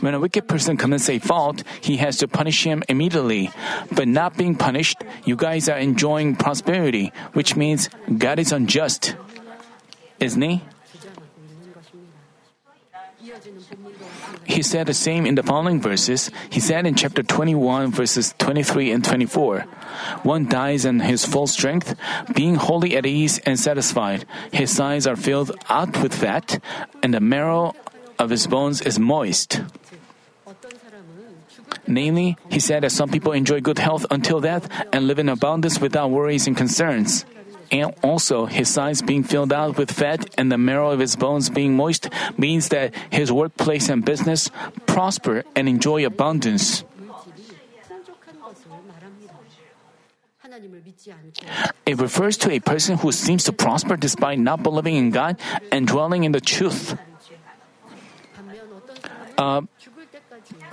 When 0.00 0.14
a 0.14 0.20
wicked 0.20 0.48
person 0.48 0.76
commits 0.76 1.08
a 1.08 1.18
fault, 1.18 1.62
he 1.80 1.98
has 1.98 2.16
to 2.18 2.28
punish 2.28 2.64
him 2.64 2.82
immediately. 2.88 3.50
But 3.92 4.08
not 4.08 4.36
being 4.36 4.54
punished, 4.54 5.04
you 5.24 5.36
guys 5.36 5.68
are 5.68 5.78
enjoying 5.78 6.36
prosperity, 6.36 7.12
which 7.32 7.56
means 7.56 7.90
God 8.18 8.38
is 8.38 8.52
unjust. 8.52 9.14
Isn't 10.18 10.42
he? 10.42 10.62
He 14.44 14.62
said 14.62 14.86
the 14.86 14.94
same 14.94 15.26
in 15.26 15.34
the 15.36 15.42
following 15.42 15.80
verses. 15.80 16.30
He 16.50 16.60
said 16.60 16.86
in 16.86 16.94
chapter 16.94 17.22
21, 17.22 17.92
verses 17.92 18.34
23 18.38 18.90
and 18.90 19.04
24 19.04 19.60
One 20.22 20.48
dies 20.48 20.84
in 20.84 21.00
his 21.00 21.24
full 21.24 21.46
strength, 21.46 21.94
being 22.34 22.56
wholly 22.56 22.96
at 22.96 23.06
ease 23.06 23.38
and 23.46 23.58
satisfied. 23.58 24.24
His 24.52 24.74
sides 24.74 25.06
are 25.06 25.16
filled 25.16 25.52
out 25.68 26.02
with 26.02 26.14
fat, 26.14 26.62
and 27.02 27.14
the 27.14 27.20
marrow 27.20 27.74
of 28.18 28.30
his 28.30 28.46
bones 28.46 28.80
is 28.82 28.98
moist. 28.98 29.62
Namely, 31.86 32.36
he 32.50 32.60
said 32.60 32.82
that 32.82 32.92
some 32.92 33.10
people 33.10 33.32
enjoy 33.32 33.60
good 33.60 33.78
health 33.78 34.06
until 34.10 34.40
death 34.40 34.68
and 34.92 35.06
live 35.06 35.18
in 35.18 35.28
abundance 35.28 35.80
without 35.80 36.10
worries 36.10 36.46
and 36.46 36.56
concerns. 36.56 37.24
And 37.70 37.94
also, 38.02 38.46
his 38.46 38.68
sides 38.68 39.00
being 39.00 39.22
filled 39.22 39.52
out 39.52 39.78
with 39.78 39.90
fat 39.90 40.26
and 40.36 40.50
the 40.50 40.58
marrow 40.58 40.90
of 40.90 40.98
his 40.98 41.14
bones 41.14 41.50
being 41.50 41.76
moist 41.76 42.08
means 42.36 42.68
that 42.70 42.94
his 43.10 43.30
workplace 43.30 43.88
and 43.88 44.04
business 44.04 44.50
prosper 44.86 45.44
and 45.54 45.68
enjoy 45.68 46.04
abundance. 46.04 46.82
It 51.86 51.98
refers 51.98 52.36
to 52.38 52.50
a 52.50 52.58
person 52.58 52.98
who 52.98 53.12
seems 53.12 53.44
to 53.44 53.52
prosper 53.52 53.96
despite 53.96 54.38
not 54.38 54.62
believing 54.62 54.96
in 54.96 55.10
God 55.10 55.38
and 55.70 55.86
dwelling 55.86 56.24
in 56.24 56.32
the 56.32 56.40
truth. 56.40 56.98
Uh, 59.38 59.62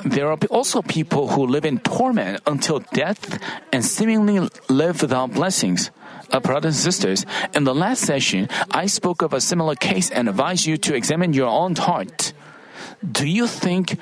there 0.06 0.30
are 0.30 0.38
also 0.50 0.82
people 0.82 1.30
who 1.30 1.46
live 1.46 1.66
in 1.66 1.80
torment 1.80 2.42
until 2.46 2.80
death 2.94 3.40
and 3.72 3.84
seemingly 3.84 4.50
live 4.70 5.02
without 5.02 5.34
blessings. 5.34 5.92
Uh, 6.30 6.40
brothers 6.42 6.76
and 6.76 6.84
sisters, 6.84 7.26
in 7.54 7.64
the 7.64 7.74
last 7.74 8.02
session, 8.02 8.50
I 8.72 8.88
spoke 8.88 9.22
of 9.22 9.34
a 9.34 9.40
similar 9.40 9.76
case 9.76 10.12
and 10.12 10.28
advised 10.28 10.66
you 10.66 10.76
to 10.78 10.94
examine 10.94 11.32
your 11.34 11.48
own 11.48 11.76
heart. 11.76 12.34
Do 13.00 13.28
you 13.28 13.48
think 13.48 13.98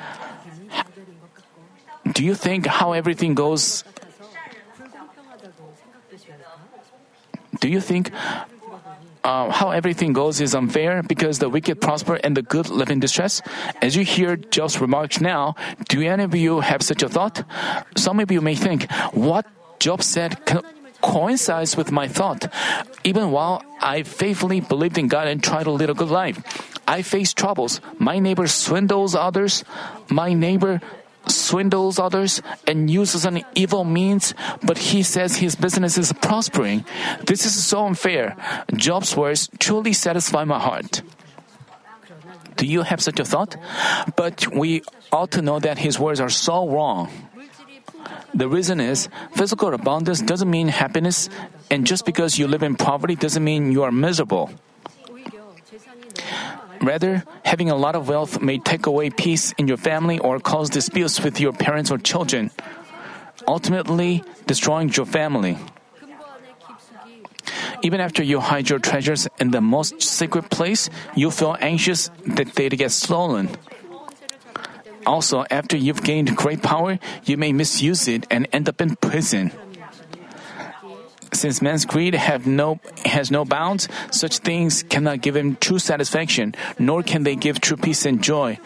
do 2.12 2.24
you 2.24 2.36
think 2.36 2.66
how 2.66 2.94
everything 2.94 3.36
goes 3.36 3.84
Do 7.60 7.70
you 7.70 7.80
think 7.82 8.12
uh, 9.26 9.50
how 9.50 9.72
everything 9.72 10.14
goes 10.14 10.40
is 10.40 10.54
unfair 10.54 11.02
because 11.02 11.40
the 11.40 11.50
wicked 11.50 11.82
prosper 11.82 12.16
and 12.24 12.38
the 12.38 12.44
good 12.46 12.70
live 12.70 12.92
in 12.92 13.00
distress? 13.00 13.42
As 13.82 13.96
you 13.96 14.06
hear 14.06 14.38
Job's 14.38 14.80
remarks 14.80 15.20
now, 15.20 15.56
do 15.90 16.02
any 16.06 16.24
of 16.24 16.36
you 16.36 16.62
have 16.62 16.84
such 16.84 17.02
a 17.02 17.10
thought? 17.10 17.44
Some 17.98 18.20
of 18.20 18.30
you 18.32 18.40
may 18.40 18.54
think, 18.54 18.86
what 19.12 19.50
Job 19.80 20.04
said 20.04 20.46
co- 20.46 20.62
coincides 21.02 21.76
with 21.76 21.92
my 21.92 22.08
thought. 22.08 22.46
Even 23.04 23.32
while 23.32 23.66
I 23.82 24.04
faithfully 24.04 24.62
believed 24.62 24.98
in 24.98 25.08
God 25.08 25.28
and 25.28 25.42
tried 25.42 25.64
to 25.66 25.72
lead 25.72 25.90
a 25.90 25.98
good 25.98 26.14
life, 26.14 26.38
I 26.88 27.02
face 27.02 27.34
troubles. 27.34 27.82
My 27.98 28.20
neighbor 28.20 28.46
swindles 28.46 29.16
others. 29.16 29.64
My 30.10 30.34
neighbor 30.34 30.82
swindles 31.28 32.00
others 32.00 32.42
and 32.68 32.90
uses 32.90 33.26
an 33.26 33.44
evil 33.56 33.84
means, 33.84 34.34
but 34.64 34.78
he 34.78 35.04
says 35.04 35.38
his 35.38 35.56
business 35.56 35.98
is 35.98 36.14
prospering. 36.14 36.86
This 37.26 37.46
is 37.46 37.64
so 37.64 37.86
unfair. 37.86 38.36
Job's 38.74 39.16
words 39.16 39.50
truly 39.60 39.94
satisfy 39.94 40.44
my 40.44 40.60
heart. 40.60 41.02
Do 42.56 42.66
you 42.66 42.84
have 42.84 43.02
such 43.02 43.20
a 43.20 43.26
thought? 43.26 43.58
But 44.16 44.48
we 44.56 44.82
ought 45.12 45.32
to 45.32 45.42
know 45.42 45.60
that 45.60 45.78
his 45.78 46.00
words 46.00 46.20
are 46.20 46.30
so 46.30 46.68
wrong. 46.70 47.12
The 48.34 48.48
reason 48.48 48.80
is 48.80 49.10
physical 49.34 49.74
abundance 49.74 50.22
doesn't 50.22 50.50
mean 50.50 50.68
happiness, 50.68 51.30
and 51.72 51.88
just 51.88 52.06
because 52.06 52.38
you 52.38 52.48
live 52.48 52.64
in 52.64 52.76
poverty 52.76 53.16
doesn't 53.16 53.44
mean 53.44 53.72
you 53.72 53.84
are 53.84 53.92
miserable. 53.92 54.52
Rather, 56.86 57.24
having 57.44 57.72
a 57.72 57.76
lot 57.76 57.96
of 57.96 58.08
wealth 58.08 58.42
may 58.42 58.60
take 58.60 58.86
away 58.86 59.10
peace 59.10 59.54
in 59.58 59.68
your 59.68 59.78
family 59.78 60.20
or 60.20 60.40
cause 60.40 60.70
disputes 60.70 61.20
with 61.20 61.42
your 61.42 61.52
parents 61.52 61.90
or 61.90 61.98
children, 61.98 62.52
ultimately 63.48 64.24
destroying 64.46 64.94
your 64.94 65.08
family. 65.08 65.58
Even 67.82 68.00
after 68.00 68.22
you 68.22 68.40
hide 68.40 68.70
your 68.70 68.78
treasures 68.78 69.28
in 69.40 69.50
the 69.50 69.62
most 69.62 70.02
secret 70.02 70.52
place, 70.52 70.90
you 71.16 71.32
feel 71.32 71.58
anxious 71.60 72.12
that 72.38 72.54
they 72.54 72.70
get 72.70 72.92
stolen. 72.92 73.50
Also, 75.08 75.44
after 75.50 75.76
you've 75.76 76.04
gained 76.04 76.36
great 76.38 76.62
power, 76.62 77.00
you 77.26 77.36
may 77.36 77.52
misuse 77.52 78.08
it 78.08 78.28
and 78.30 78.48
end 78.54 78.70
up 78.70 78.80
in 78.80 78.96
prison. 78.96 79.52
Since 81.36 81.62
man's 81.62 81.84
greed 81.84 82.16
have 82.16 82.48
no, 82.48 82.80
has 83.04 83.30
no 83.30 83.44
bounds, 83.44 83.90
such 84.10 84.40
things 84.40 84.84
cannot 84.84 85.20
give 85.20 85.36
him 85.36 85.58
true 85.60 85.80
satisfaction, 85.80 86.56
nor 86.80 87.04
can 87.04 87.24
they 87.24 87.36
give 87.36 87.60
true 87.60 87.76
peace 87.76 88.06
and 88.06 88.24
joy. 88.24 88.58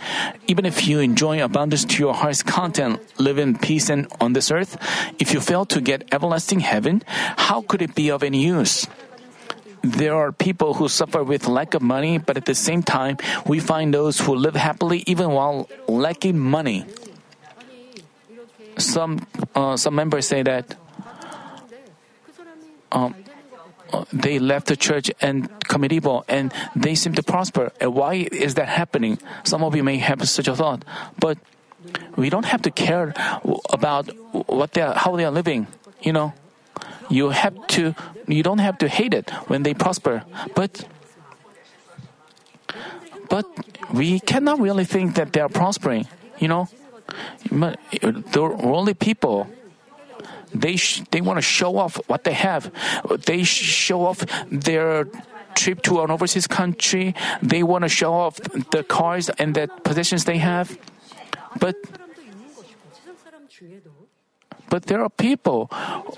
Even 0.45 0.67
if 0.69 0.88
you 0.88 0.99
enjoy 0.99 1.43
abundance 1.43 1.84
to 1.86 1.97
your 1.97 2.13
heart's 2.13 2.43
content, 2.43 3.01
live 3.17 3.39
in 3.39 3.58
peace 3.58 3.89
and 3.89 4.05
on 4.21 4.34
this 4.34 4.51
earth, 4.51 4.77
if 5.17 5.34
you 5.34 5.41
fail 5.41 5.65
to 5.65 5.82
get 5.82 6.13
everlasting 6.13 6.60
heaven, 6.60 7.01
how 7.49 7.62
could 7.65 7.82
it 7.82 7.95
be 7.95 8.12
of 8.12 8.21
any 8.21 8.45
use? 8.45 8.86
There 9.82 10.13
are 10.13 10.32
people 10.32 10.75
who 10.75 10.89
suffer 10.89 11.23
with 11.23 11.47
lack 11.47 11.73
of 11.73 11.82
money, 11.82 12.19
but 12.19 12.38
at 12.38 12.45
the 12.45 12.53
same 12.53 12.84
time, 12.84 13.17
we 13.47 13.60
find 13.60 13.93
those 13.93 14.19
who 14.19 14.36
live 14.36 14.55
happily 14.55 15.03
even 15.08 15.32
while 15.32 15.67
lacking 15.88 16.38
money. 16.38 16.86
Some 18.77 19.25
uh, 19.55 19.75
some 19.75 19.95
members 19.95 20.27
say 20.27 20.43
that 20.43 20.75
um, 22.91 23.15
uh, 23.91 24.06
they 24.13 24.39
left 24.39 24.67
the 24.67 24.75
church 24.75 25.12
and 25.21 25.49
commit 25.67 25.91
evil, 25.91 26.23
and 26.28 26.54
they 26.75 26.95
seem 26.95 27.13
to 27.13 27.23
prosper. 27.23 27.71
And 27.82 27.93
why 27.95 28.28
is 28.32 28.56
that 28.56 28.69
happening? 28.69 29.17
Some 29.43 29.63
of 29.63 29.75
you 29.75 29.84
may 29.84 29.97
have 29.97 30.28
such 30.30 30.47
a 30.47 30.56
thought, 30.56 30.86
but 31.19 31.38
we 32.15 32.30
don't 32.30 32.45
have 32.45 32.62
to 32.63 32.71
care 32.71 33.13
about 33.69 34.10
what 34.47 34.73
they 34.73 34.82
are, 34.82 34.93
how 34.93 35.15
they 35.15 35.25
are 35.25 35.32
living. 35.32 35.67
You 36.02 36.13
know, 36.13 36.34
you 37.10 37.30
have 37.30 37.56
to, 37.80 37.95
you 38.28 38.43
don't 38.43 38.60
have 38.60 38.78
to 38.80 38.88
hate 38.88 39.13
it 39.13 39.30
when 39.47 39.63
they 39.63 39.73
prosper, 39.73 40.23
but. 40.56 40.86
But 43.30 43.45
we 43.93 44.19
cannot 44.19 44.60
really 44.60 44.86
think 44.86 45.13
that 45.13 45.34
they 45.34 45.39
are 45.39 45.49
prospering, 45.49 46.08
you 46.39 46.47
know. 46.47 46.67
But 47.52 47.80
the 47.91 48.41
worldly 48.41 48.95
people, 48.95 49.47
they 50.53 50.75
sh- 50.75 51.03
they 51.12 51.21
want 51.21 51.38
to 51.38 51.41
show 51.41 51.77
off 51.77 51.99
what 52.07 52.23
they 52.23 52.33
have. 52.33 52.71
They 53.25 53.43
show 53.43 54.05
off 54.05 54.25
their 54.51 55.07
trip 55.55 55.81
to 55.83 56.01
an 56.01 56.12
overseas 56.12 56.47
country. 56.47 57.15
They 57.41 57.63
want 57.63 57.83
to 57.83 57.89
show 57.89 58.13
off 58.13 58.38
the 58.71 58.83
cars 58.83 59.29
and 59.29 59.55
the 59.55 59.67
possessions 59.83 60.25
they 60.25 60.38
have. 60.38 60.77
But 61.59 61.75
but 64.69 64.85
there 64.85 65.01
are 65.01 65.09
people 65.09 65.67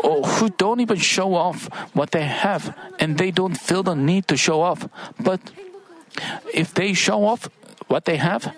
oh, 0.04 0.24
who 0.24 0.50
don't 0.50 0.82
even 0.82 0.98
show 0.98 1.34
off 1.36 1.72
what 1.96 2.12
they 2.12 2.24
have, 2.24 2.76
and 3.00 3.18
they 3.18 3.32
don't 3.32 3.56
feel 3.56 3.82
the 3.82 3.96
need 3.96 4.28
to 4.28 4.36
show 4.36 4.62
off. 4.62 4.88
But 5.20 5.40
if 6.54 6.74
they 6.74 6.94
show 6.94 7.24
off 7.26 7.50
what 7.88 8.04
they 8.06 8.18
have, 8.18 8.54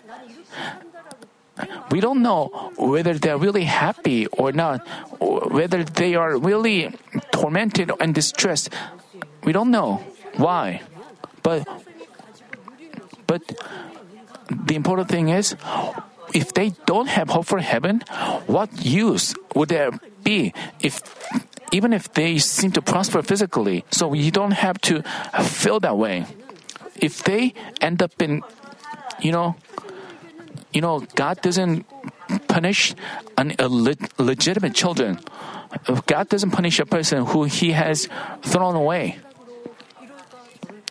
we 1.92 2.00
don't 2.00 2.22
know 2.22 2.72
whether 2.78 3.14
they're 3.14 3.38
really 3.38 3.66
happy 3.66 4.28
or 4.28 4.52
not, 4.52 4.86
or 5.20 5.42
whether 5.50 5.84
they 5.84 6.16
are 6.16 6.38
really 6.38 6.94
tormented 7.32 7.92
and 8.00 8.14
distressed. 8.16 8.70
We 9.44 9.54
don't 9.54 9.72
know 9.72 10.04
why. 10.38 10.82
But 11.44 11.68
but 13.28 13.42
the 14.50 14.76
important 14.76 15.10
thing 15.10 15.30
is 15.30 15.56
if 16.34 16.54
they 16.54 16.74
don't 16.86 17.08
have 17.08 17.30
hope 17.30 17.46
for 17.46 17.60
heaven, 17.60 18.02
what 18.48 18.70
use 18.84 19.36
would 19.56 19.70
there 19.70 19.92
be 20.24 20.54
if 20.82 21.02
even 21.72 21.94
if 21.94 22.14
they 22.14 22.38
seem 22.40 22.72
to 22.72 22.82
prosper 22.82 23.22
physically? 23.22 23.86
So 23.92 24.14
you 24.14 24.32
don't 24.32 24.58
have 24.58 24.80
to 24.90 25.04
feel 25.44 25.80
that 25.82 25.98
way. 25.98 26.26
If 26.96 27.24
they 27.24 27.54
end 27.82 28.02
up 28.02 28.22
in 28.22 28.42
you 29.22 29.32
know 29.32 29.56
you 30.74 30.82
know, 30.82 31.06
God 31.16 31.42
doesn't 31.42 31.86
punish 32.48 32.96
an 33.38 33.52
illegitimate 33.60 34.74
children. 34.74 35.20
God 36.06 36.30
doesn't 36.30 36.52
punish 36.52 36.80
a 36.80 36.86
person 36.86 37.26
who 37.26 37.46
He 37.46 37.72
has 37.72 38.10
thrown 38.42 38.76
away. 38.76 39.18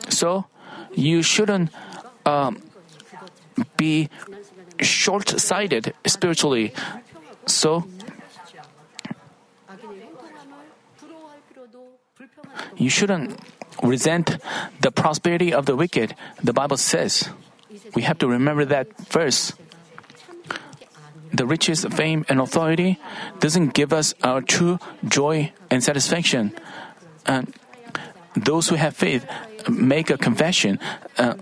So, 0.08 0.46
you 0.94 1.22
shouldn't 1.22 1.70
um, 2.26 2.62
be 3.76 4.08
short-sighted 4.80 5.94
spiritually. 6.06 6.72
So, 7.46 7.86
you 12.76 12.90
shouldn't 12.90 13.38
resent 13.82 14.38
the 14.80 14.92
prosperity 14.92 15.52
of 15.52 15.66
the 15.66 15.76
wicked. 15.76 16.14
The 16.42 16.52
Bible 16.52 16.76
says 16.76 17.30
we 17.94 18.02
have 18.02 18.18
to 18.18 18.28
remember 18.28 18.64
that 18.66 18.88
verse 19.08 19.52
the 21.32 21.46
riches, 21.46 21.84
fame, 21.90 22.24
and 22.28 22.40
authority 22.40 22.98
doesn't 23.40 23.74
give 23.74 23.92
us 23.92 24.14
our 24.22 24.40
true 24.40 24.78
joy 25.04 25.52
and 25.70 25.82
satisfaction. 25.82 26.52
And 27.26 27.52
those 28.36 28.68
who 28.68 28.76
have 28.76 28.96
faith 28.96 29.26
make 29.68 30.10
a 30.10 30.18
confession. 30.18 30.78
Uh, 31.18 31.34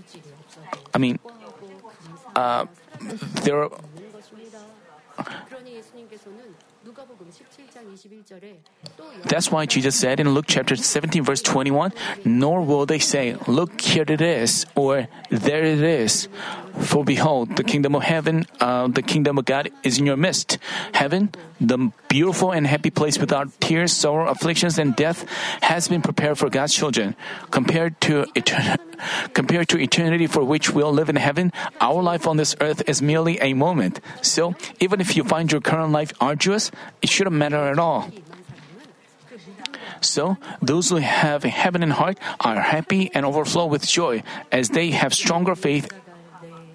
I 0.93 0.97
mean, 0.97 1.19
uh, 2.35 2.65
there 3.43 3.65
있 3.65 3.71
That's 9.25 9.51
why 9.51 9.65
Jesus 9.65 9.95
said 9.95 10.19
in 10.19 10.29
Luke 10.29 10.45
chapter 10.47 10.75
17 10.75 11.23
verse 11.23 11.41
21, 11.41 11.93
nor 12.25 12.61
will 12.61 12.85
they 12.85 12.99
say, 12.99 13.35
look 13.47 13.81
here 13.81 14.05
it 14.07 14.21
is, 14.21 14.65
or 14.75 15.07
there 15.29 15.63
it 15.63 15.81
is. 15.81 16.27
For 16.79 17.03
behold, 17.03 17.57
the 17.57 17.63
kingdom 17.63 17.95
of 17.95 18.03
heaven, 18.03 18.45
uh, 18.59 18.87
the 18.87 19.01
kingdom 19.01 19.37
of 19.37 19.45
God 19.45 19.69
is 19.83 19.99
in 19.99 20.05
your 20.05 20.17
midst. 20.17 20.57
Heaven, 20.93 21.31
the 21.59 21.91
beautiful 22.07 22.51
and 22.51 22.65
happy 22.65 22.89
place 22.89 23.19
without 23.19 23.49
tears, 23.59 23.91
sorrow, 23.91 24.29
afflictions, 24.29 24.77
and 24.77 24.95
death 24.95 25.25
has 25.61 25.87
been 25.87 26.01
prepared 26.01 26.37
for 26.37 26.49
God's 26.49 26.73
children. 26.73 27.15
Compared 27.51 27.99
to 28.01 28.25
etern- 28.35 28.77
compared 29.33 29.69
to 29.69 29.79
eternity 29.79 30.27
for 30.27 30.43
which 30.43 30.71
we'll 30.71 30.91
live 30.91 31.09
in 31.09 31.15
heaven, 31.15 31.51
our 31.79 32.01
life 32.01 32.27
on 32.27 32.37
this 32.37 32.55
earth 32.61 32.83
is 32.87 33.01
merely 33.01 33.39
a 33.39 33.53
moment. 33.53 33.99
So, 34.21 34.55
even 34.79 35.01
if 35.01 35.15
you 35.15 35.23
find 35.23 35.51
your 35.51 35.61
current 35.61 35.91
life 35.91 36.13
arduous, 36.19 36.71
it 37.01 37.09
shouldn't 37.09 37.35
matter 37.35 37.57
at 37.57 37.79
all. 37.79 38.09
So, 40.01 40.37
those 40.61 40.89
who 40.89 40.97
have 40.97 41.45
a 41.45 41.49
heaven 41.49 41.83
in 41.83 41.91
heart 41.91 42.17
are 42.39 42.59
happy 42.59 43.11
and 43.13 43.25
overflow 43.25 43.67
with 43.67 43.87
joy 43.87 44.23
as 44.51 44.69
they 44.69 44.89
have 44.91 45.13
stronger 45.13 45.55
faith 45.55 45.93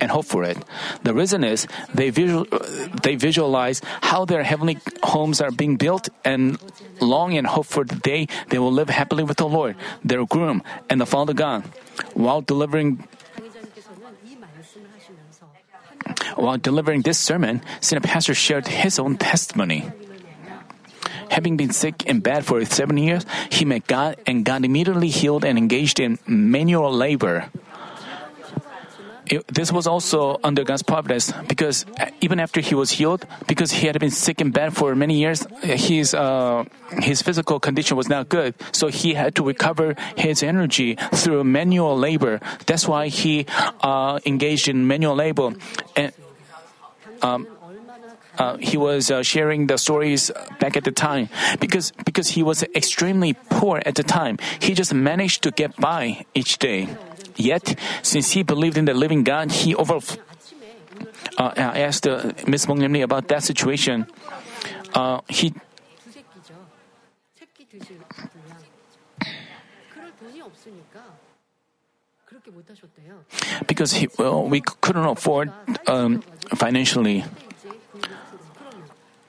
and 0.01 0.11
hope 0.11 0.27
for 0.27 0.45
it. 0.45 0.59
The 1.03 1.15
reason 1.15 1.45
is 1.45 1.67
they, 1.95 2.11
visual, 2.11 2.47
they 3.03 3.17
visualize 3.17 3.81
how 4.03 4.25
their 4.25 4.43
heavenly 4.43 4.79
homes 5.03 5.41
are 5.41 5.51
being 5.51 5.77
built 5.77 6.09
and 6.25 6.59
long 7.01 7.37
and 7.37 7.47
hope 7.47 7.67
for 7.67 7.85
the 7.85 7.97
day 7.97 8.29
they 8.49 8.59
will 8.59 8.73
live 8.73 8.89
happily 8.89 9.25
with 9.25 9.39
the 9.39 9.49
Lord, 9.49 9.77
their 10.05 10.25
groom, 10.27 10.63
and 10.89 11.01
the 11.01 11.07
Father 11.07 11.35
God. 11.35 11.65
While 12.15 12.41
delivering 12.41 13.05
while 16.37 16.59
delivering 16.59 17.03
this 17.03 17.19
sermon, 17.19 17.63
senior 17.81 18.01
pastor 18.01 18.35
shared 18.35 18.69
his 18.69 18.99
own 18.99 19.17
testimony. 19.17 19.91
Having 21.31 21.57
been 21.57 21.71
sick 21.71 22.05
and 22.07 22.23
bad 22.23 22.47
for 22.47 22.65
seven 22.65 22.97
years, 22.97 23.27
he 23.51 23.65
met 23.65 23.87
God, 23.87 24.17
and 24.27 24.45
God 24.45 24.65
immediately 24.65 25.09
healed 25.09 25.45
and 25.45 25.59
engaged 25.59 25.99
in 25.99 26.19
manual 26.27 26.93
labor. 26.93 27.51
It- 29.27 29.47
this 29.49 29.73
was 29.73 29.87
also 29.87 30.39
under 30.45 30.63
God's 30.63 30.83
providence 30.83 31.33
because 31.49 31.85
even 32.21 32.39
after 32.39 32.61
he 32.61 32.75
was 32.75 32.91
healed, 32.99 33.27
because 33.47 33.73
he 33.83 33.87
had 33.87 33.99
been 33.99 34.11
sick 34.15 34.41
and 34.41 34.53
bad 34.53 34.75
for 34.75 34.95
many 34.95 35.19
years, 35.19 35.47
his 35.63 36.15
uh, 36.15 36.65
his 37.03 37.23
physical 37.23 37.59
condition 37.59 37.97
was 37.97 38.09
not 38.09 38.29
good. 38.29 38.55
So 38.71 38.87
he 38.89 39.15
had 39.15 39.35
to 39.37 39.43
recover 39.43 39.97
his 40.17 40.43
energy 40.43 40.95
through 41.13 41.43
manual 41.45 41.99
labor. 41.99 42.39
That's 42.67 42.87
why 42.87 43.09
he 43.09 43.47
uh, 43.83 44.21
engaged 44.25 44.69
in 44.69 44.87
manual 44.87 45.17
labor. 45.17 45.55
And 45.97 46.13
uh, 47.23 48.57
he 48.61 48.77
was 48.77 49.11
uh, 49.11 49.23
sharing 49.23 49.67
the 49.67 49.79
stories 49.79 50.31
back 50.61 50.77
at 50.77 50.85
the 50.85 50.93
time 50.93 51.29
because 51.59 51.93
because 52.05 52.29
he 52.37 52.43
was 52.43 52.63
extremely 52.75 53.35
poor 53.49 53.83
at 53.87 53.95
the 53.97 54.03
time. 54.05 54.39
He 54.61 54.75
just 54.75 54.93
managed 54.93 55.43
to 55.45 55.51
get 55.51 55.75
by 55.81 56.27
each 56.35 56.59
day. 56.59 56.89
Yet, 57.37 57.79
since 58.03 58.33
he 58.33 58.43
believed 58.43 58.77
in 58.79 58.85
the 58.85 58.95
living 58.95 59.25
God, 59.25 59.53
he 59.53 59.75
over. 59.75 60.01
Uh, 61.37 61.53
asked 61.57 62.07
uh, 62.07 62.33
Ms. 62.47 62.67
Monglimni 62.67 63.03
about 63.03 63.29
that 63.29 63.43
situation. 63.43 64.07
Uh, 64.95 65.21
he 65.29 65.53
because 73.67 73.93
he, 73.95 74.09
well, 74.19 74.45
we 74.45 74.61
couldn't 74.61 75.05
afford 75.05 75.53
um, 75.87 76.23
financially, 76.55 77.25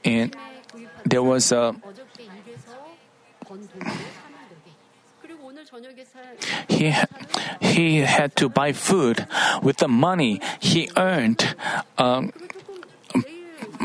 and 0.04 0.36
there 1.06 1.24
was 1.24 1.52
a 1.52 1.76
he 6.68 6.94
he 7.62 8.00
had 8.00 8.36
to 8.36 8.50
buy 8.50 8.74
food 8.74 9.28
with 9.62 9.78
the 9.78 9.88
money 9.88 10.42
he 10.60 10.90
earned 10.98 11.56
um, 11.98 12.32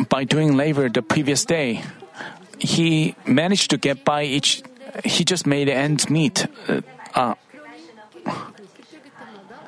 by 0.09 0.25
doing 0.25 0.57
labor 0.57 0.89
the 0.89 1.03
previous 1.03 1.45
day. 1.45 1.83
He 2.59 3.15
managed 3.27 3.71
to 3.71 3.79
get 3.79 4.05
by 4.05 4.25
each. 4.25 4.63
He 5.05 5.25
just 5.25 5.47
made 5.47 5.69
ends 5.69 6.11
meet, 6.11 6.47
uh, 7.15 7.35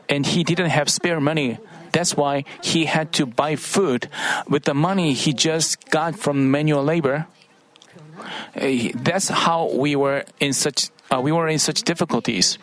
and 0.09 0.27
he 0.27 0.45
didn't 0.45 0.71
have 0.71 0.89
spare 0.89 1.21
money. 1.21 1.59
That's 1.93 2.17
why 2.17 2.45
he 2.63 2.87
had 2.87 3.13
to 3.15 3.27
buy 3.27 3.55
food 3.57 4.11
with 4.49 4.65
the 4.65 4.75
money 4.75 5.15
he 5.15 5.33
just 5.33 5.91
got 5.91 6.19
from 6.19 6.51
manual 6.51 6.83
labor. 6.83 7.27
Uh, 8.55 8.91
That's 8.95 9.29
how 9.29 9.71
we 9.71 9.95
were 9.95 10.25
in 10.41 10.53
such 10.53 10.91
uh, 11.15 11.21
we 11.23 11.31
were 11.31 11.47
in 11.47 11.59
such 11.63 11.83
difficulties. 11.83 12.59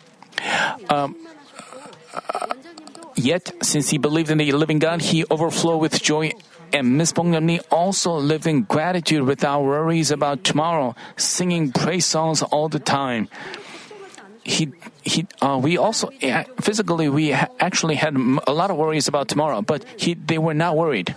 Um, 0.90 1.16
Yet, 3.14 3.52
since 3.62 3.90
he 3.90 3.98
believed 3.98 4.30
in 4.30 4.38
the 4.38 4.52
living 4.52 4.78
God, 4.78 5.02
he 5.02 5.24
overflowed 5.30 5.80
with 5.80 6.02
joy. 6.02 6.32
And 6.72 6.96
Ms. 6.96 7.12
Bongnamni 7.12 7.60
also 7.70 8.16
lived 8.16 8.46
in 8.46 8.62
gratitude 8.62 9.24
without 9.24 9.62
worries 9.62 10.10
about 10.10 10.44
tomorrow, 10.44 10.96
singing 11.16 11.72
praise 11.72 12.06
songs 12.06 12.42
all 12.42 12.68
the 12.68 12.80
time. 12.80 13.28
He, 14.42 14.72
he, 15.02 15.26
uh, 15.40 15.60
we 15.62 15.76
also 15.76 16.10
physically 16.60 17.08
we 17.08 17.30
ha- 17.30 17.48
actually 17.60 17.94
had 17.94 18.16
a 18.16 18.52
lot 18.52 18.70
of 18.70 18.76
worries 18.76 19.06
about 19.06 19.28
tomorrow, 19.28 19.60
but 19.62 19.84
he, 19.96 20.14
they 20.14 20.38
were 20.38 20.54
not 20.54 20.76
worried. 20.76 21.14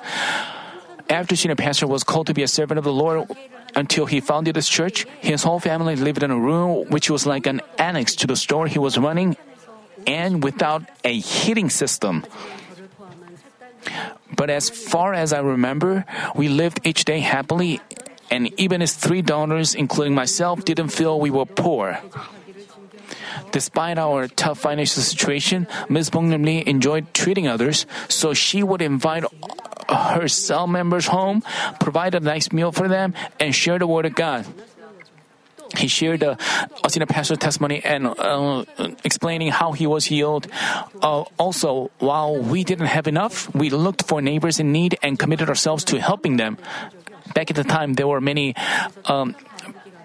After 1.10 1.36
senior 1.36 1.56
pastor 1.56 1.88
was 1.88 2.04
called 2.04 2.28
to 2.28 2.34
be 2.34 2.44
a 2.44 2.48
servant 2.48 2.78
of 2.78 2.84
the 2.84 2.94
Lord 2.94 3.30
until 3.76 4.06
he 4.06 4.20
founded 4.20 4.56
this 4.56 4.68
church, 4.68 5.06
his 5.20 5.44
whole 5.44 5.60
family 5.60 5.96
lived 5.96 6.24
in 6.24 6.32
a 6.32 6.40
room 6.40 6.90
which 6.90 7.10
was 7.10 7.26
like 7.26 7.46
an 7.46 7.62
annex 7.78 8.16
to 8.16 8.28
the 8.28 8.36
store 8.36 8.68
he 8.68 8.80
was 8.80 8.98
running 8.98 9.38
and 10.08 10.44
without 10.44 10.84
a 11.04 11.18
heating 11.20 11.70
system. 11.70 12.26
But 14.36 14.50
as 14.50 14.70
far 14.70 15.14
as 15.14 15.34
I 15.34 15.40
remember, 15.40 16.06
we 16.36 16.50
lived 16.50 16.82
each 16.84 17.06
day 17.06 17.20
happily, 17.20 17.80
and 18.32 18.50
even 18.60 18.82
his 18.82 18.94
three 18.94 19.22
daughters, 19.22 19.76
including 19.76 20.16
myself, 20.16 20.66
didn't 20.66 20.90
feel 20.90 21.20
we 21.20 21.30
were 21.30 21.46
poor. 21.46 22.00
Despite 23.52 23.98
our 23.98 24.28
tough 24.28 24.60
financial 24.60 25.02
situation, 25.02 25.68
Ms. 25.88 26.10
Bong 26.10 26.30
Lee 26.30 26.64
enjoyed 26.66 27.14
treating 27.14 27.48
others, 27.48 27.86
so 28.10 28.34
she 28.34 28.64
would 28.64 28.82
invite 28.82 29.24
her 29.90 30.28
cell 30.28 30.68
members 30.68 31.08
home, 31.08 31.44
provide 31.80 32.16
a 32.16 32.20
nice 32.20 32.52
meal 32.52 32.72
for 32.72 32.88
them, 32.88 33.14
and 33.40 33.54
share 33.54 33.80
the 33.80 33.88
word 33.88 34.06
of 34.06 34.16
God. 34.16 34.46
He 35.78 35.88
shared 35.88 36.22
the 36.22 36.38
uh, 36.84 36.90
senior 36.90 37.08
pastor's 37.08 37.40
testimony 37.40 37.84
and 37.84 38.08
uh, 38.08 38.64
explaining 39.04 39.52
how 39.52 39.72
he 39.72 39.88
was 39.88 40.06
healed. 40.06 40.48
Uh, 41.02 41.24
also, 41.38 41.92
while 42.00 42.38
we 42.38 42.64
didn't 42.64 42.88
have 42.88 43.08
enough, 43.08 43.54
we 43.54 43.70
looked 43.70 44.08
for 44.08 44.22
neighbors 44.22 44.60
in 44.60 44.72
need 44.72 44.98
and 45.02 45.20
committed 45.20 45.50
ourselves 45.50 45.84
to 45.86 46.00
helping 46.00 46.38
them. 46.38 46.58
Back 47.34 47.50
at 47.50 47.58
the 47.58 47.64
time, 47.64 47.94
there 47.96 48.08
were 48.08 48.22
many 48.22 48.56
um, 49.06 49.36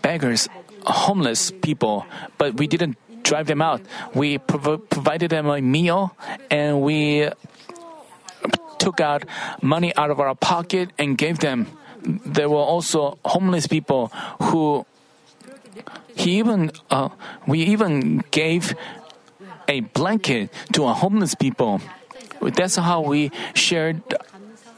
beggars, 0.03 0.49
homeless 0.85 1.53
people, 1.63 2.07
but 2.39 2.57
we 2.57 2.67
didn't 2.67 2.97
drive 3.23 3.47
them 3.47 3.63
out. 3.63 3.83
We 4.15 4.39
prov- 4.39 4.89
provided 4.89 5.31
them 5.31 5.47
a 5.47 5.61
meal 5.61 6.17
and 6.51 6.81
we 6.81 7.29
took 8.81 8.99
out 9.01 9.29
money 9.61 9.95
out 9.95 10.11
of 10.11 10.19
our 10.19 10.35
pocket 10.35 10.91
and 10.99 11.21
gave 11.21 11.39
them. 11.39 11.69
There 12.03 12.49
were 12.49 12.65
also 12.65 13.21
homeless 13.25 13.69
people 13.69 14.09
who 14.49 14.89
he 16.17 16.39
even 16.41 16.73
uh, 16.91 17.13
we 17.47 17.61
even 17.69 18.25
gave 18.33 18.75
a 19.69 19.81
blanket 19.81 20.51
to 20.73 20.89
a 20.89 20.93
homeless 20.93 21.37
people. 21.37 21.81
That's 22.41 22.77
how 22.77 23.05
we 23.05 23.31
shared 23.55 24.01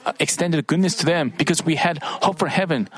uh, 0.04 0.12
extended 0.18 0.66
goodness 0.66 0.96
to 0.96 1.06
them 1.06 1.32
because 1.38 1.64
we 1.64 1.76
had 1.76 2.02
hope 2.02 2.38
for 2.38 2.48
heaven. 2.48 2.90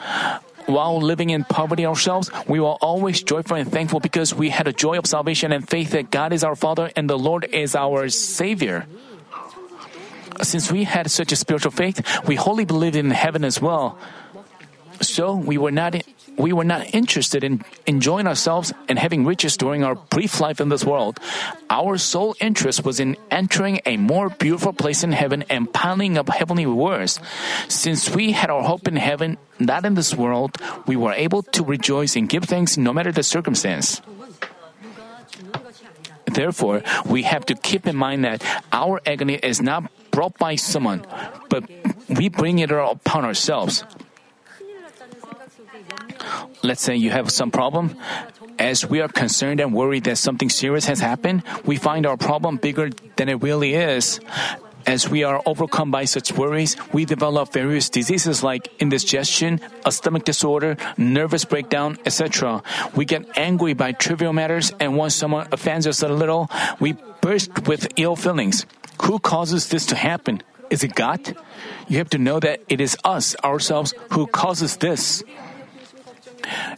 While 0.65 0.97
living 0.97 1.29
in 1.29 1.45
poverty 1.45 1.85
ourselves, 1.85 2.33
we 2.49 2.59
were 2.59 2.81
always 2.81 3.23
joyful 3.23 3.61
and 3.61 3.71
thankful 3.71 4.01
because 4.01 4.33
we 4.33 4.49
had 4.49 4.67
a 4.67 4.73
joy 4.73 4.97
of 4.97 5.05
salvation 5.05 5.53
and 5.53 5.69
faith 5.69 5.93
that 5.93 6.11
God 6.11 6.33
is 6.33 6.43
our 6.43 6.57
Father 6.57 6.91
and 6.97 7.09
the 7.09 7.21
Lord 7.21 7.45
is 7.53 7.77
our 7.77 8.09
Savior 8.09 8.89
since 10.43 10.71
we 10.71 10.85
had 10.85 11.11
such 11.11 11.33
a 11.33 11.37
spiritual 11.37 11.73
faith, 11.73 12.03
we 12.27 12.35
wholly 12.37 12.65
believed 12.65 12.97
in 12.97 13.11
heaven 13.11 13.45
as 13.45 13.61
well. 13.61 13.99
So 15.01 15.35
we 15.35 15.59
were 15.59 15.73
not 15.73 15.97
we 16.37 16.53
were 16.53 16.65
not 16.65 16.95
interested 16.95 17.45
in 17.45 17.63
enjoying 17.87 18.27
ourselves 18.27 18.73
and 18.89 18.99
having 18.99 19.25
riches 19.25 19.57
during 19.57 19.85
our 19.85 19.95
brief 19.95 20.41
life 20.41 20.61
in 20.61 20.69
this 20.69 20.85
world. 20.85 21.21
Our 21.71 21.97
sole 21.97 22.35
interest 22.41 22.85
was 22.85 22.99
in 22.99 23.17
entering 23.31 23.81
a 23.87 23.97
more 23.97 24.31
beautiful 24.31 24.73
place 24.73 25.05
in 25.05 25.13
heaven 25.13 25.45
and 25.49 25.73
piling 25.73 26.19
up 26.19 26.29
heavenly 26.29 26.67
rewards. 26.67 27.21
Since 27.69 28.11
we 28.11 28.33
had 28.33 28.51
our 28.51 28.63
hope 28.63 28.89
in 28.89 28.97
heaven, 28.97 29.39
not 29.61 29.85
in 29.85 29.95
this 29.95 30.15
world, 30.15 30.59
we 30.87 30.97
were 30.97 31.13
able 31.13 31.43
to 31.55 31.63
rejoice 31.63 32.17
and 32.17 32.29
give 32.29 32.45
thanks 32.45 32.77
no 32.77 32.93
matter 32.93 33.13
the 33.13 33.23
circumstance. 33.23 34.03
Therefore, 36.27 36.83
we 37.07 37.23
have 37.23 37.47
to 37.47 37.55
keep 37.55 37.87
in 37.87 37.95
mind 37.95 38.25
that 38.25 38.43
our 38.73 39.01
agony 39.07 39.35
is 39.35 39.63
not 39.63 39.87
brought 40.15 40.39
by 40.39 40.55
someone, 40.55 41.03
but 41.51 41.67
we 42.09 42.31
bring 42.31 42.63
it 42.63 42.71
upon 42.71 43.25
ourselves. 43.25 43.83
Let's 46.63 46.81
say 46.81 46.95
you 46.95 47.11
have 47.11 47.31
some 47.31 47.51
problem. 47.51 47.99
As 48.59 48.87
we 48.87 49.03
are 49.03 49.09
concerned 49.11 49.59
and 49.59 49.75
worried 49.75 50.05
that 50.05 50.17
something 50.17 50.49
serious 50.49 50.87
has 50.87 51.01
happened, 51.01 51.43
we 51.67 51.77
find 51.77 52.07
our 52.07 52.17
problem 52.17 52.57
bigger 52.57 52.91
than 53.17 53.29
it 53.29 53.43
really 53.43 53.75
is. 53.75 54.21
As 54.87 55.09
we 55.09 55.25
are 55.25 55.43
overcome 55.47 55.91
by 55.91 56.05
such 56.05 56.31
worries, 56.37 56.77
we 56.93 57.05
develop 57.05 57.53
various 57.53 57.89
diseases 57.89 58.45
like 58.45 58.69
indigestion, 58.79 59.59
a 59.85 59.91
stomach 59.91 60.25
disorder, 60.25 60.77
nervous 60.97 61.45
breakdown, 61.45 61.99
etc. 62.07 62.63
We 62.95 63.05
get 63.05 63.27
angry 63.37 63.73
by 63.73 63.93
trivial 63.93 64.33
matters, 64.33 64.73
and 64.79 64.95
once 64.95 65.17
someone 65.17 65.49
offends 65.51 65.87
us 65.89 66.03
a 66.03 66.09
little, 66.09 66.51
we 66.79 66.95
burst 67.21 67.67
with 67.67 67.89
ill 67.97 68.15
feelings. 68.15 68.67
Who 69.03 69.19
causes 69.19 69.69
this 69.69 69.87
to 69.87 69.97
happen? 69.97 70.43
Is 70.71 70.83
it 70.85 70.95
God? 70.95 71.37
You 71.89 71.99
have 71.99 72.11
to 72.11 72.19
know 72.19 72.41
that 72.41 72.61
it 72.69 72.81
is 72.81 72.97
us, 73.05 73.37
ourselves, 73.45 73.95
who 74.13 74.27
causes 74.27 74.77
this. 74.79 75.23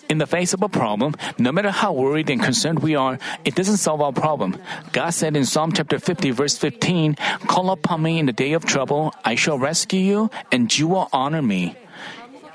In 0.09 0.19
the 0.19 0.27
face 0.27 0.55
of 0.55 0.63
a 0.63 0.69
problem, 0.69 1.15
no 1.39 1.51
matter 1.51 1.71
how 1.71 1.93
worried 1.93 2.31
and 2.31 2.43
concerned 2.43 2.81
we 2.81 2.95
are, 2.95 3.19
it 3.45 3.55
doesn't 3.55 3.79
solve 3.79 4.01
our 4.01 4.13
problem. 4.13 4.57
God 4.93 5.11
said 5.11 5.37
in 5.37 5.45
Psalm 5.45 5.73
chapter 5.73 5.99
50 5.99 6.31
verse 6.31 6.57
15, 6.57 7.17
Call 7.47 7.71
upon 7.71 8.03
me 8.03 8.19
in 8.19 8.27
the 8.27 8.33
day 8.33 8.53
of 8.53 8.65
trouble, 8.65 9.15
I 9.25 9.35
shall 9.35 9.59
rescue 9.59 10.01
you, 10.01 10.31
and 10.53 10.71
you 10.71 10.87
will 10.87 11.09
honor 11.13 11.43
me. 11.43 11.77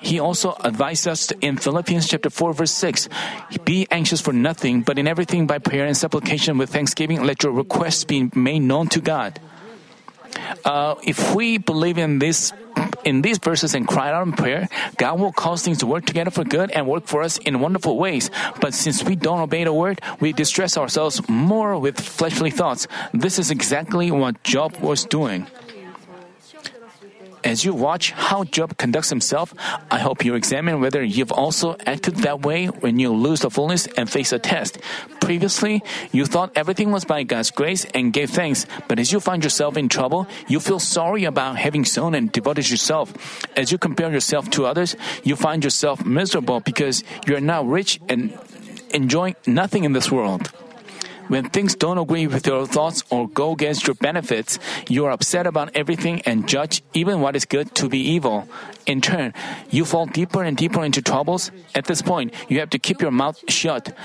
He 0.02 0.20
also 0.20 0.58
advised 0.60 1.08
us 1.08 1.32
in 1.41 1.58
Philippians 1.58 2.08
chapter 2.08 2.30
4 2.30 2.54
verse 2.54 2.72
6, 2.72 3.08
Be 3.64 3.88
anxious 3.91 4.20
for 4.20 4.34
nothing, 4.34 4.82
but 4.82 4.97
in 4.97 5.08
everything 5.08 5.45
by 5.45 5.60
prayer 5.60 5.86
and 5.86 5.95
supplication 5.95 6.58
with 6.58 6.72
thanksgiving, 6.72 7.24
let 7.24 7.43
your 7.43 7.54
requests 7.54 8.04
be 8.04 8.30
made 8.34 8.60
known 8.60 8.88
to 8.89 8.99
God. 8.99 9.39
Uh, 10.66 10.95
if 11.04 11.36
we 11.36 11.58
believe 11.58 11.97
in 11.97 12.20
this 12.20 12.52
in 13.04 13.22
these 13.22 13.38
verses 13.38 13.74
and 13.74 13.88
cry 13.88 14.12
out 14.12 14.26
in 14.26 14.34
prayer, 14.34 14.68
God 14.97 15.20
will 15.20 15.32
cause 15.32 15.64
things 15.64 15.80
to 15.80 15.88
work 15.88 16.06
together 16.06 16.32
for 16.32 16.43
good 16.43 16.72
and 16.72 16.88
work 16.88 17.08
for 17.08 17.22
us 17.22 17.38
in 17.38 17.60
wonderful 17.60 17.97
ways. 17.97 18.30
But 18.60 18.74
since 18.74 19.04
we 19.04 19.16
don't 19.16 19.39
obey 19.41 19.64
the 19.64 19.74
word, 19.74 20.02
we 20.20 20.34
distress 20.34 20.78
ourselves 20.78 21.22
more 21.28 21.78
with 21.80 21.99
fleshly 21.99 22.52
thoughts. 22.52 22.88
This 23.14 23.39
is 23.39 23.52
exactly 23.52 24.12
what 24.12 24.43
Job 24.43 24.78
was 24.78 25.06
doing. 25.06 25.47
As 27.44 27.66
you 27.66 27.74
watch 27.74 28.12
how 28.12 28.44
Job 28.44 28.78
conducts 28.78 29.10
himself, 29.10 29.54
I 29.89 30.00
hope 30.00 30.24
you 30.24 30.36
examine 30.36 30.80
whether 30.80 31.04
you've 31.04 31.32
also 31.32 31.76
acted 31.86 32.18
that 32.18 32.42
way 32.42 32.68
when 32.68 33.00
you 33.00 33.12
lose 33.12 33.42
the 33.42 33.50
fullness 33.50 33.88
and 33.98 34.10
face 34.10 34.32
a 34.32 34.39
test. 34.39 34.78
Previously, 35.20 35.82
you 36.12 36.26
thought 36.26 36.52
everything 36.56 36.92
was 36.92 37.04
by 37.04 37.24
God's 37.24 37.50
grace 37.50 37.86
and 37.94 38.14
gave 38.14 38.30
thanks, 38.30 38.68
but 38.88 39.00
as 39.00 39.12
you 39.12 39.20
find 39.20 39.44
yourself 39.44 39.76
in 39.76 39.89
trouble, 39.89 40.28
you 40.48 40.60
feel 40.60 40.80
sorry 40.80 41.24
about 41.24 41.58
having 41.58 41.84
sown 41.84 42.14
and 42.14 42.32
devoted 42.32 42.70
yourself. 42.70 43.14
As 43.58 43.72
you 43.72 43.78
compare 43.78 44.12
yourself 44.12 44.50
to 44.52 44.66
others, 44.66 44.96
you 45.24 45.36
find 45.36 45.64
yourself 45.64 46.06
miserable 46.06 46.60
because 46.60 47.04
you 47.26 47.36
are 47.36 47.42
now 47.42 47.64
rich 47.64 48.00
and 48.08 48.38
enjoying 48.94 49.36
nothing 49.48 49.84
in 49.84 49.94
this 49.94 50.12
world. 50.12 50.52
When 51.32 51.47
things 51.47 51.75
don't 51.75 51.97
agree 51.97 52.27
with 52.27 52.45
your 52.45 52.67
thoughts 52.67 53.03
or 53.09 53.29
go 53.29 53.53
against 53.53 53.88
your 53.88 53.95
benefits, 53.95 54.59
you 54.89 55.05
are 55.05 55.11
upset 55.11 55.47
about 55.47 55.71
everything 55.73 56.19
and 56.25 56.45
judge 56.45 56.84
even 56.93 57.21
what 57.21 57.38
is 57.38 57.45
good 57.45 57.73
to 57.75 57.88
be 57.88 57.99
evil. 57.99 58.49
In 58.86 58.99
turn, 58.99 59.34
you 59.69 59.86
fall 59.86 60.07
deeper 60.07 60.43
and 60.43 60.57
deeper 60.57 60.84
into 60.84 61.01
troubles. 61.01 61.49
At 61.73 61.86
this 61.86 62.01
point, 62.01 62.34
you 62.49 62.59
have 62.59 62.69
to 62.71 62.79
keep 62.79 62.99
your 62.99 63.11
mouth 63.11 63.39
shut. 63.47 63.95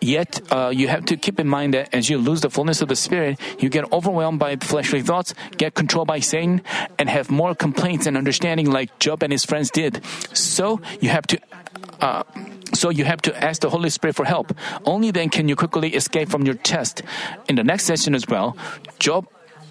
Yet, 0.00 0.40
uh, 0.52 0.72
you 0.74 0.88
have 0.88 1.04
to 1.06 1.16
keep 1.16 1.40
in 1.40 1.48
mind 1.48 1.74
that 1.74 1.92
as 1.92 2.10
you 2.10 2.18
lose 2.18 2.40
the 2.40 2.50
fullness 2.50 2.82
of 2.82 2.88
the 2.88 2.96
Spirit, 2.96 3.40
you 3.58 3.68
get 3.68 3.90
overwhelmed 3.92 4.38
by 4.38 4.56
fleshly 4.56 5.02
thoughts, 5.02 5.34
get 5.56 5.74
controlled 5.74 6.08
by 6.08 6.20
Satan, 6.20 6.62
and 6.98 7.08
have 7.08 7.30
more 7.30 7.54
complaints 7.54 8.06
and 8.06 8.16
understanding 8.16 8.70
like 8.70 8.98
Job 8.98 9.22
and 9.22 9.32
his 9.32 9.44
friends 9.44 9.70
did. 9.70 10.04
So, 10.32 10.80
you 11.00 11.08
have 11.08 11.26
to 11.28 11.38
uh, 12.00 12.24
so 12.74 12.90
you 12.90 13.04
have 13.04 13.22
to 13.22 13.32
ask 13.44 13.62
the 13.62 13.70
Holy 13.70 13.88
Spirit 13.90 14.16
for 14.16 14.24
help. 14.24 14.52
Only 14.84 15.10
then 15.10 15.30
can 15.30 15.48
you 15.48 15.56
quickly 15.56 15.94
escape 15.94 16.28
from 16.28 16.44
your 16.44 16.56
test. 16.56 17.02
In 17.48 17.56
the 17.56 17.64
next 17.64 17.84
session 17.84 18.14
as 18.14 18.26
well, 18.28 18.56
Job 18.98 19.26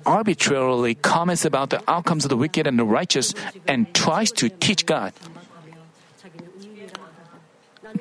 arbitrarily 0.06 0.96
comments 0.96 1.46
about 1.46 1.70
the 1.70 1.82
outcomes 1.90 2.26
of 2.26 2.30
the 2.30 2.38
wicked 2.38 2.68
and 2.68 2.78
the 2.78 2.86
righteous 2.86 3.34
and 3.68 3.94
tries 3.94 4.32
to 4.32 4.50
teach 4.50 4.86
God. 4.86 5.14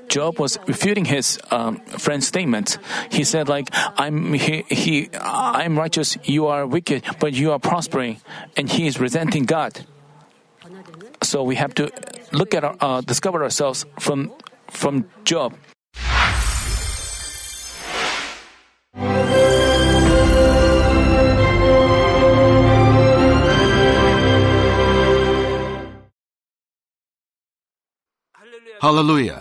Job 0.09 0.39
was 0.39 0.59
refuting 0.67 1.05
his 1.05 1.39
um, 1.51 1.81
friend's 1.99 2.27
statements. 2.27 2.79
He 3.11 3.25
said, 3.25 3.49
"Like 3.49 3.69
I'm 3.73 4.33
he, 4.35 4.65
he 4.69 5.09
I'm 5.21 5.79
righteous, 5.79 6.17
you 6.25 6.47
are 6.47 6.67
wicked, 6.67 7.05
but 7.19 7.35
you 7.35 7.53
are 7.53 7.59
prospering," 7.59 8.21
and 8.57 8.71
he 8.71 8.87
is 8.87 9.01
resenting 9.01 9.45
God. 9.45 9.85
So 11.23 11.43
we 11.43 11.57
have 11.57 11.75
to 11.75 11.91
look 12.33 12.55
at 12.55 12.65
our, 12.65 12.77
uh, 12.81 13.01
discover 13.01 13.43
ourselves 13.43 13.87
from 13.99 14.33
from 14.69 15.07
Job. 15.25 15.55
Hallelujah. 28.85 29.41